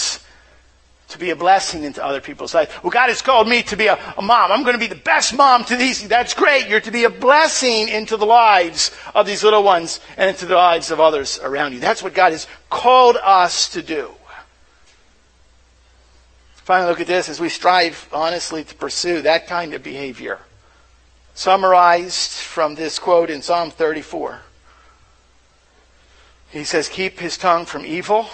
to 1.09 1.19
be 1.19 1.31
a 1.31 1.37
blessing 1.37 1.85
into 1.85 2.05
other 2.05 2.21
people's 2.21 2.55
lives. 2.55 2.71
Well, 2.83 2.91
God 2.91 3.09
has 3.09 3.23
called 3.23 3.49
me 3.49 3.63
to 3.65 3.77
be 3.77 3.87
a, 3.87 3.99
a 4.19 4.23
mom. 4.23 4.51
I'm 4.51 4.63
going 4.63 4.75
to 4.75 4.81
be 4.81 4.89
the 4.89 4.97
best 4.97 5.35
mom 5.35 5.65
to 5.65 5.77
these. 5.77 6.07
That's 6.09 6.35
great. 6.35 6.69
You're 6.69 6.81
to 6.81 6.91
be 6.91 7.05
a 7.05 7.11
blessing 7.11 7.89
into 7.89 8.17
the 8.17 8.27
lives 8.27 8.91
of 9.15 9.27
these 9.27 9.45
little 9.45 9.63
ones 9.63 10.01
and 10.17 10.31
into 10.31 10.47
the 10.47 10.57
lives 10.57 10.91
of 10.91 11.01
others 11.01 11.39
around 11.39 11.75
you. 11.75 11.81
That's 11.81 12.03
what 12.03 12.15
God 12.15 12.33
has 12.33 12.49
called 12.71 13.17
us 13.23 13.69
to 13.71 13.83
do. 13.83 14.11
Finally, 16.57 16.91
look 16.91 17.01
at 17.01 17.07
this 17.07 17.29
as 17.29 17.39
we 17.39 17.49
strive 17.49 18.09
honestly 18.13 18.65
to 18.65 18.75
pursue 18.75 19.23
that 19.23 19.47
kind 19.47 19.73
of 19.75 19.85
behavior. 19.85 20.41
Summarized 21.35 22.33
from 22.33 22.75
this 22.75 22.99
quote 22.99 23.31
in 23.31 23.43
Psalm 23.43 23.71
34. 23.71 24.41
He 26.51 26.65
says, 26.65 26.89
Keep 26.89 27.21
his 27.21 27.37
tongue 27.39 27.67
from 27.67 27.87
evil. 27.87 28.29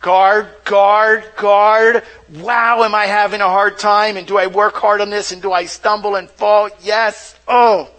Guard, 0.00 0.48
guard, 0.64 1.24
guard. 1.36 2.02
Wow, 2.36 2.84
am 2.84 2.94
I 2.94 3.06
having 3.06 3.40
a 3.40 3.48
hard 3.48 3.78
time? 3.78 4.16
And 4.16 4.26
do 4.26 4.38
I 4.38 4.46
work 4.46 4.74
hard 4.76 5.00
on 5.00 5.10
this? 5.10 5.30
And 5.30 5.42
do 5.42 5.52
I 5.52 5.66
stumble 5.66 6.16
and 6.16 6.28
fall? 6.30 6.70
Yes. 6.82 7.36
Oh. 7.46 7.90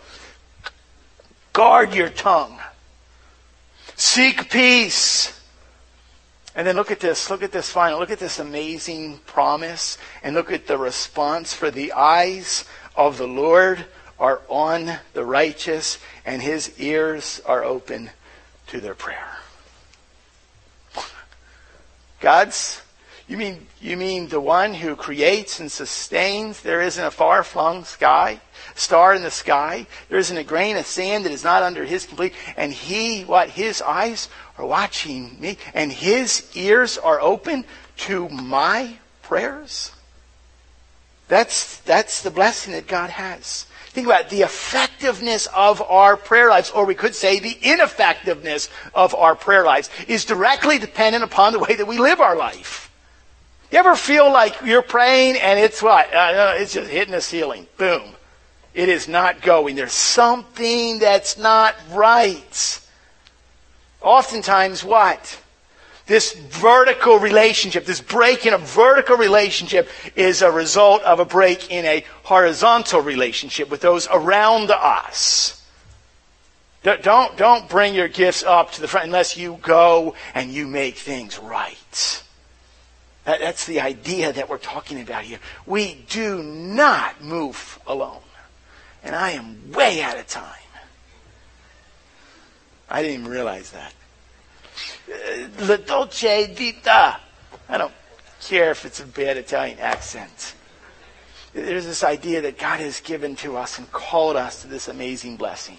Guard 1.53 1.93
your 1.93 2.09
tongue. 2.09 2.57
Seek 3.95 4.49
peace. 4.49 5.39
And 6.55 6.65
then 6.65 6.75
look 6.75 6.89
at 6.89 6.99
this. 6.99 7.29
Look 7.29 7.43
at 7.43 7.51
this 7.51 7.69
final. 7.69 7.99
Look 7.99 8.09
at 8.09 8.19
this 8.19 8.39
amazing 8.39 9.19
promise. 9.27 9.99
And 10.23 10.35
look 10.35 10.51
at 10.51 10.65
the 10.65 10.77
response. 10.77 11.53
For 11.53 11.69
the 11.69 11.93
eyes 11.93 12.65
of 12.95 13.19
the 13.19 13.27
Lord 13.27 13.85
are 14.19 14.41
on 14.49 14.99
the 15.13 15.25
righteous, 15.25 15.97
and 16.25 16.41
his 16.41 16.79
ears 16.79 17.41
are 17.45 17.63
open 17.63 18.11
to 18.67 18.79
their 18.79 18.93
prayer. 18.93 19.40
God's 22.21 22.81
you 23.27 23.37
mean 23.37 23.67
you 23.79 23.95
mean 23.95 24.27
the 24.27 24.41
one 24.41 24.73
who 24.73 24.95
creates 24.95 25.59
and 25.59 25.71
sustains? 25.71 26.61
There 26.61 26.81
isn't 26.81 27.03
a 27.03 27.11
far 27.11 27.43
flung 27.43 27.85
sky, 27.85 28.41
star 28.75 29.13
in 29.13 29.23
the 29.23 29.31
sky. 29.31 29.87
There 30.09 30.19
isn't 30.19 30.37
a 30.37 30.43
grain 30.43 30.75
of 30.75 30.85
sand 30.85 31.25
that 31.25 31.31
is 31.31 31.43
not 31.43 31.63
under 31.63 31.85
his 31.85 32.05
complete. 32.05 32.33
And 32.57 32.73
he, 32.73 33.23
what 33.23 33.49
his 33.49 33.81
eyes 33.81 34.27
are 34.57 34.65
watching 34.65 35.39
me, 35.39 35.57
and 35.73 35.91
his 35.91 36.45
ears 36.55 36.97
are 36.97 37.21
open 37.21 37.63
to 37.97 38.27
my 38.29 38.97
prayers. 39.21 39.93
That's 41.27 41.77
that's 41.77 42.21
the 42.21 42.31
blessing 42.31 42.73
that 42.73 42.87
God 42.87 43.11
has. 43.11 43.65
Think 43.91 44.07
about 44.07 44.21
it, 44.21 44.29
the 44.29 44.43
effectiveness 44.43 45.47
of 45.53 45.81
our 45.81 46.15
prayer 46.15 46.47
lives, 46.47 46.71
or 46.71 46.85
we 46.85 46.95
could 46.95 47.13
say 47.13 47.39
the 47.39 47.57
ineffectiveness 47.61 48.69
of 48.93 49.13
our 49.13 49.35
prayer 49.35 49.65
lives, 49.65 49.89
is 50.07 50.23
directly 50.23 50.79
dependent 50.79 51.25
upon 51.25 51.51
the 51.51 51.59
way 51.59 51.75
that 51.75 51.85
we 51.85 51.97
live 51.97 52.21
our 52.21 52.37
life. 52.37 52.89
You 53.69 53.79
ever 53.79 53.97
feel 53.97 54.31
like 54.31 54.61
you're 54.63 54.81
praying 54.81 55.35
and 55.35 55.59
it's 55.59 55.83
what? 55.83 56.13
Uh, 56.13 56.53
it's 56.55 56.73
just 56.73 56.89
hitting 56.89 57.11
the 57.11 57.19
ceiling. 57.19 57.67
Boom. 57.77 58.15
It 58.73 58.87
is 58.87 59.09
not 59.09 59.41
going. 59.41 59.75
There's 59.75 59.91
something 59.91 60.99
that's 60.99 61.37
not 61.37 61.75
right. 61.91 62.79
Oftentimes, 63.99 64.85
what? 64.85 65.37
This 66.11 66.33
vertical 66.33 67.19
relationship, 67.19 67.85
this 67.85 68.01
break 68.01 68.45
in 68.45 68.53
a 68.53 68.57
vertical 68.57 69.15
relationship 69.15 69.87
is 70.13 70.41
a 70.41 70.51
result 70.51 71.01
of 71.03 71.21
a 71.21 71.25
break 71.25 71.71
in 71.71 71.85
a 71.85 72.03
horizontal 72.23 72.99
relationship 72.99 73.69
with 73.69 73.79
those 73.79 74.09
around 74.11 74.71
us. 74.71 75.65
Don't, 76.83 77.37
don't 77.37 77.69
bring 77.69 77.95
your 77.95 78.09
gifts 78.09 78.43
up 78.43 78.73
to 78.73 78.81
the 78.81 78.89
front 78.89 79.05
unless 79.05 79.37
you 79.37 79.57
go 79.61 80.13
and 80.35 80.51
you 80.51 80.67
make 80.67 80.97
things 80.97 81.39
right. 81.39 82.23
That, 83.23 83.39
that's 83.39 83.65
the 83.65 83.79
idea 83.79 84.33
that 84.33 84.49
we're 84.49 84.57
talking 84.57 84.99
about 84.99 85.23
here. 85.23 85.39
We 85.65 86.03
do 86.09 86.43
not 86.43 87.23
move 87.23 87.79
alone. 87.87 88.19
And 89.01 89.15
I 89.15 89.31
am 89.31 89.71
way 89.71 90.01
out 90.01 90.17
of 90.17 90.27
time. 90.27 90.43
I 92.89 93.01
didn't 93.01 93.21
even 93.21 93.31
realize 93.31 93.71
that. 93.71 93.93
Uh, 95.11 95.65
La 95.65 95.77
dolce 95.77 96.53
vita. 96.53 97.19
I 97.67 97.77
don't 97.77 97.93
care 98.41 98.71
if 98.71 98.85
it's 98.85 98.99
a 98.99 99.05
bad 99.05 99.37
Italian 99.37 99.79
accent. 99.79 100.55
There's 101.53 101.85
this 101.85 102.03
idea 102.03 102.41
that 102.41 102.57
God 102.57 102.79
has 102.79 103.01
given 103.01 103.35
to 103.37 103.57
us 103.57 103.77
and 103.77 103.91
called 103.91 104.35
us 104.35 104.61
to 104.61 104.67
this 104.67 104.87
amazing 104.87 105.35
blessing. 105.35 105.77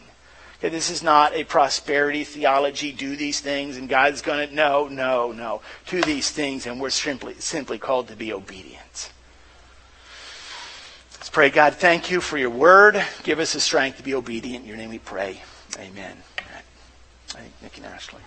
Okay, 0.59 0.68
this 0.68 0.91
is 0.91 1.03
not 1.03 1.35
a 1.35 1.45
prosperity 1.45 2.24
theology, 2.24 2.93
do 2.93 3.16
these 3.16 3.41
things 3.41 3.76
and 3.78 3.89
God's 3.89 4.22
going 4.22 4.49
to, 4.49 4.55
no, 4.55 4.87
no, 4.87 5.33
no. 5.33 5.62
Do 5.87 6.03
these 6.03 6.30
things 6.30 6.66
and 6.66 6.80
we're 6.80 6.91
simply, 6.91 7.35
simply 7.35 7.78
called 7.78 8.09
to 8.09 8.16
be 8.16 8.33
obedient. 8.33 9.11
Let's 11.14 11.30
pray, 11.30 11.51
God, 11.51 11.74
thank 11.74 12.11
you 12.11 12.20
for 12.20 12.37
your 12.37 12.51
word. 12.51 13.03
Give 13.22 13.39
us 13.39 13.55
the 13.55 13.61
strength 13.61 13.97
to 13.97 14.03
be 14.03 14.14
obedient. 14.14 14.64
In 14.64 14.68
your 14.68 14.76
name 14.76 14.91
we 14.91 14.99
pray. 14.99 15.43
Amen. 15.78 16.16
I 17.35 17.39
think 17.39 17.53
Nick 17.62 17.76
and 17.78 17.87
Ashley. 17.87 18.20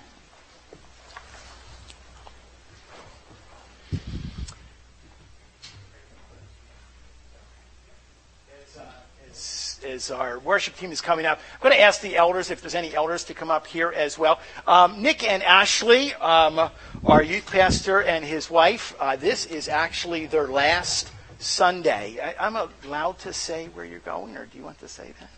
As 9.86 10.11
our 10.11 10.39
worship 10.39 10.75
team 10.75 10.91
is 10.91 11.01
coming 11.01 11.25
up. 11.25 11.39
I'm 11.53 11.61
going 11.61 11.75
to 11.75 11.81
ask 11.81 12.01
the 12.01 12.15
elders 12.15 12.51
if 12.51 12.61
there's 12.61 12.75
any 12.75 12.93
elders 12.93 13.23
to 13.25 13.33
come 13.33 13.51
up 13.51 13.67
here 13.67 13.93
as 13.95 14.17
well. 14.17 14.39
Um, 14.67 15.01
Nick 15.01 15.23
and 15.23 15.43
Ashley, 15.43 16.13
um, 16.15 16.69
our 17.05 17.23
youth 17.23 17.49
pastor 17.49 18.01
and 18.01 18.25
his 18.25 18.49
wife, 18.49 18.95
uh, 18.99 19.15
this 19.15 19.45
is 19.45 19.69
actually 19.69 20.25
their 20.25 20.47
last 20.47 21.11
Sunday. 21.39 22.19
I, 22.39 22.47
am 22.47 22.57
allowed 22.86 23.19
to 23.19 23.33
say 23.33 23.67
where 23.67 23.86
you're 23.86 23.99
going, 23.99 24.36
or 24.36 24.45
do 24.45 24.57
you 24.57 24.63
want 24.63 24.79
to 24.79 24.88
say 24.88 25.13
that? 25.19 25.29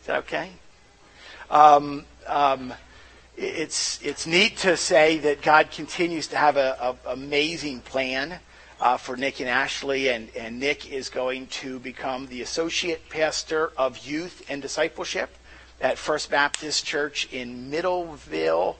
Is 0.00 0.06
that 0.06 0.18
okay? 0.18 0.50
Um, 1.50 2.04
um 2.26 2.72
it's 3.36 4.00
it's 4.02 4.26
neat 4.26 4.56
to 4.58 4.76
say 4.78 5.18
that 5.18 5.42
God 5.42 5.70
continues 5.70 6.28
to 6.28 6.36
have 6.36 6.56
an 6.56 6.96
amazing 7.06 7.80
plan 7.80 8.38
uh, 8.80 8.96
for 8.96 9.16
Nick 9.16 9.40
and 9.40 9.48
Ashley, 9.48 10.08
and, 10.08 10.28
and 10.36 10.60
Nick 10.60 10.90
is 10.90 11.08
going 11.08 11.46
to 11.48 11.78
become 11.78 12.26
the 12.26 12.42
associate 12.42 13.08
pastor 13.08 13.72
of 13.76 14.06
youth 14.06 14.44
and 14.48 14.60
discipleship 14.60 15.30
at 15.80 15.98
First 15.98 16.30
Baptist 16.30 16.84
Church 16.84 17.28
in 17.32 17.70
Middleville, 17.70 18.76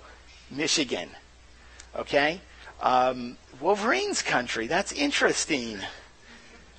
Michigan. 0.50 1.08
Okay? 1.94 2.40
Um, 2.80 3.38
Wolverines 3.60 4.22
country. 4.22 4.66
That's 4.66 4.92
interesting. 4.92 5.78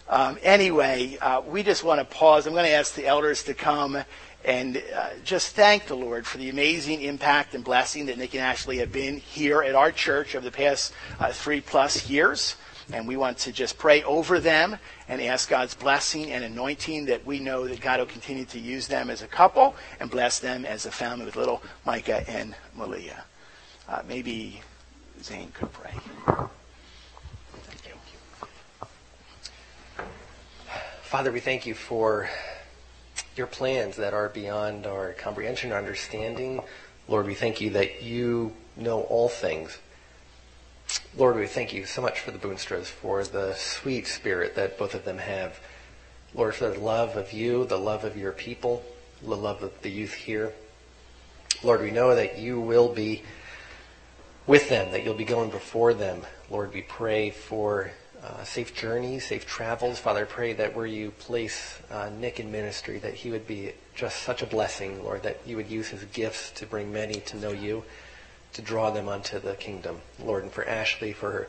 Um, 0.10 0.38
anyway, 0.42 1.18
uh, 1.22 1.42
we 1.42 1.64
just 1.64 1.84
want 1.84 2.00
to 2.00 2.06
pause. 2.06 2.46
I'm 2.46 2.54
going 2.54 2.66
to 2.66 2.72
ask 2.72 2.94
the 2.94 3.08
elders 3.08 3.44
to 3.44 3.54
come 3.54 4.04
and 4.46 4.82
uh, 4.96 5.10
just 5.26 5.56
thank 5.56 5.88
the 5.88 5.96
Lord 5.96 6.26
for 6.26 6.38
the 6.38 6.50
amazing 6.50 7.02
impact 7.02 7.54
and 7.54 7.64
blessing 7.64 8.06
that 8.06 8.18
Nick 8.18 8.34
and 8.34 8.42
Ashley 8.42 8.78
have 8.78 8.94
been 8.94 9.18
here 9.18 9.62
at 9.62 9.76
our 9.76 9.92
church 9.92 10.36
over 10.36 10.46
the 10.46 10.52
past 10.52 10.94
uh, 11.20 11.32
three 11.32 11.60
plus 11.60 12.10
years. 12.10 12.56
And 12.94 13.08
we 13.08 13.18
want 13.18 13.38
to 13.40 13.52
just 13.52 13.78
pray 13.78 14.02
over 14.04 14.40
them 14.40 14.78
and 15.10 15.22
ask 15.22 15.50
God's 15.50 15.76
blessing 15.76 16.32
and 16.32 16.44
anointing 16.44 17.06
that 17.08 17.26
we 17.26 17.40
know 17.40 17.68
that 17.68 17.82
God 17.82 18.00
will 18.00 18.06
continue 18.06 18.46
to 18.46 18.60
use 18.60 18.88
them 18.88 19.10
as 19.10 19.22
a 19.22 19.28
couple 19.28 19.76
and 20.00 20.10
bless 20.10 20.40
them 20.40 20.66
as 20.66 20.86
a 20.86 20.92
family 20.92 21.26
with 21.26 21.36
little 21.36 21.62
Micah 21.86 22.24
and 22.30 22.56
Malia. 22.76 23.26
Uh, 23.90 24.02
maybe 24.08 24.62
Zane 25.22 25.52
could 25.54 25.72
pray. 25.74 25.94
Thank 26.26 27.86
you. 27.86 27.94
Father, 31.02 31.32
we 31.32 31.42
thank 31.42 31.66
you 31.66 31.74
for 31.74 32.30
your 33.36 33.48
plans 33.48 33.98
that 33.98 34.14
are 34.14 34.30
beyond 34.30 34.86
our 34.86 35.14
comprehension 35.14 35.72
or 35.72 35.78
understanding. 35.78 36.62
Lord, 37.08 37.26
we 37.26 37.36
thank 37.36 37.62
you 37.62 37.70
that 37.72 38.02
you 38.02 38.54
know 38.76 39.02
all 39.02 39.30
things 39.30 39.78
Lord, 41.18 41.36
we 41.36 41.48
thank 41.48 41.74
you 41.74 41.86
so 41.86 42.02
much 42.02 42.20
for 42.20 42.32
the 42.32 42.38
Boonstras, 42.38 42.86
for 42.86 43.24
the 43.24 43.54
sweet 43.56 44.08
spirit 44.08 44.56
that 44.56 44.78
both 44.78 44.94
of 44.94 45.04
them 45.04 45.18
have. 45.18 45.60
Lord, 46.34 46.56
for 46.56 46.70
the 46.70 46.80
love 46.80 47.18
of 47.18 47.34
you, 47.34 47.66
the 47.66 47.80
love 47.80 48.04
of 48.04 48.16
your 48.16 48.32
people, 48.32 48.84
the 49.22 49.36
love 49.36 49.64
of 49.64 49.82
the 49.82 49.90
youth 49.90 50.14
here. 50.14 50.54
Lord, 51.64 51.82
we 51.82 51.92
know 51.92 52.14
that 52.14 52.38
you 52.38 52.60
will 52.62 52.94
be 52.94 53.24
with 54.46 54.70
them, 54.70 54.92
that 54.92 55.04
you'll 55.04 55.16
be 55.16 55.26
going 55.26 55.50
before 55.50 55.94
them. 55.94 56.22
Lord, 56.50 56.74
we 56.74 56.84
pray 56.84 57.32
for 57.32 57.92
uh, 58.24 58.44
safe 58.44 58.76
journeys, 58.76 59.26
safe 59.26 59.46
travels. 59.46 60.00
Father, 60.00 60.22
I 60.22 60.26
pray 60.26 60.54
that 60.54 60.76
where 60.76 60.86
you 60.86 61.12
place 61.12 61.80
uh, 61.92 62.10
Nick 62.18 62.40
in 62.40 62.52
ministry, 62.52 63.00
that 63.00 63.16
he 63.16 63.32
would 63.32 63.48
be 63.48 63.74
just 63.96 64.22
such 64.22 64.42
a 64.42 64.46
blessing, 64.46 65.04
Lord, 65.04 65.24
that 65.24 65.40
you 65.46 65.56
would 65.58 65.70
use 65.70 65.88
his 65.90 66.04
gifts 66.06 66.52
to 66.52 66.66
bring 66.66 66.94
many 66.94 67.16
to 67.22 67.38
know 67.38 67.52
you 67.52 67.84
to 68.54 68.62
draw 68.62 68.92
them 68.92 69.08
unto 69.08 69.40
the 69.40 69.56
kingdom. 69.56 70.02
Lord, 70.24 70.44
and 70.44 70.52
for 70.52 70.68
Ashley, 70.68 71.14
for 71.14 71.32
her 71.32 71.48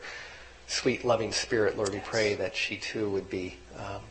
sweet, 0.67 1.03
loving 1.03 1.31
spirit, 1.31 1.77
Lord, 1.77 1.93
we 1.93 1.99
pray 1.99 2.35
that 2.35 2.55
she 2.55 2.77
too 2.77 3.09
would 3.09 3.29
be 3.29 3.57
um, 3.77 4.01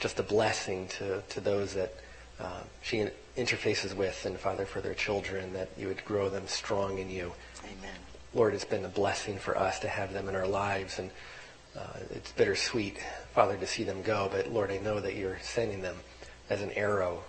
just 0.00 0.18
a 0.18 0.22
blessing 0.22 0.88
to, 0.98 1.22
to 1.28 1.40
those 1.40 1.74
that 1.74 1.94
uh, 2.40 2.62
she 2.82 3.08
interfaces 3.36 3.94
with, 3.94 4.24
and 4.24 4.38
Father, 4.38 4.64
for 4.64 4.80
their 4.80 4.94
children, 4.94 5.52
that 5.52 5.68
you 5.76 5.88
would 5.88 6.04
grow 6.04 6.28
them 6.28 6.46
strong 6.46 6.98
in 6.98 7.10
you. 7.10 7.32
Amen. 7.64 7.94
Lord, 8.34 8.54
it's 8.54 8.64
been 8.64 8.84
a 8.84 8.88
blessing 8.88 9.38
for 9.38 9.56
us 9.56 9.80
to 9.80 9.88
have 9.88 10.12
them 10.12 10.28
in 10.28 10.36
our 10.36 10.46
lives, 10.46 10.98
and 10.98 11.10
uh, 11.76 11.98
it's 12.10 12.32
bittersweet, 12.32 12.98
Father, 13.34 13.56
to 13.56 13.66
see 13.66 13.84
them 13.84 14.02
go. 14.02 14.28
But 14.30 14.52
Lord, 14.52 14.70
I 14.70 14.78
know 14.78 15.00
that 15.00 15.14
you're 15.14 15.38
sending 15.40 15.82
them 15.82 15.96
as 16.50 16.62
an 16.62 16.70
arrow 16.72 17.22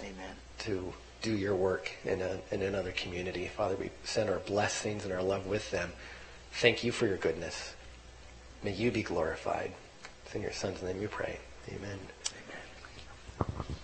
Amen. 0.00 0.36
to 0.60 0.92
do 1.22 1.32
your 1.32 1.54
work 1.54 1.90
in, 2.04 2.20
a, 2.20 2.38
in 2.50 2.62
another 2.62 2.92
community. 2.92 3.48
Father, 3.48 3.76
we 3.76 3.90
send 4.04 4.30
our 4.30 4.38
blessings 4.40 5.04
and 5.04 5.12
our 5.12 5.22
love 5.22 5.46
with 5.46 5.70
them. 5.70 5.92
Thank 6.52 6.84
you 6.84 6.92
for 6.92 7.06
your 7.06 7.18
goodness. 7.18 7.74
May 8.62 8.72
you 8.72 8.90
be 8.90 9.02
glorified. 9.02 9.72
It's 10.24 10.34
in 10.34 10.42
your 10.42 10.52
Son's 10.52 10.82
name 10.82 11.00
we 11.00 11.06
pray. 11.06 11.38
Amen. 11.68 11.98
Amen. 13.40 13.76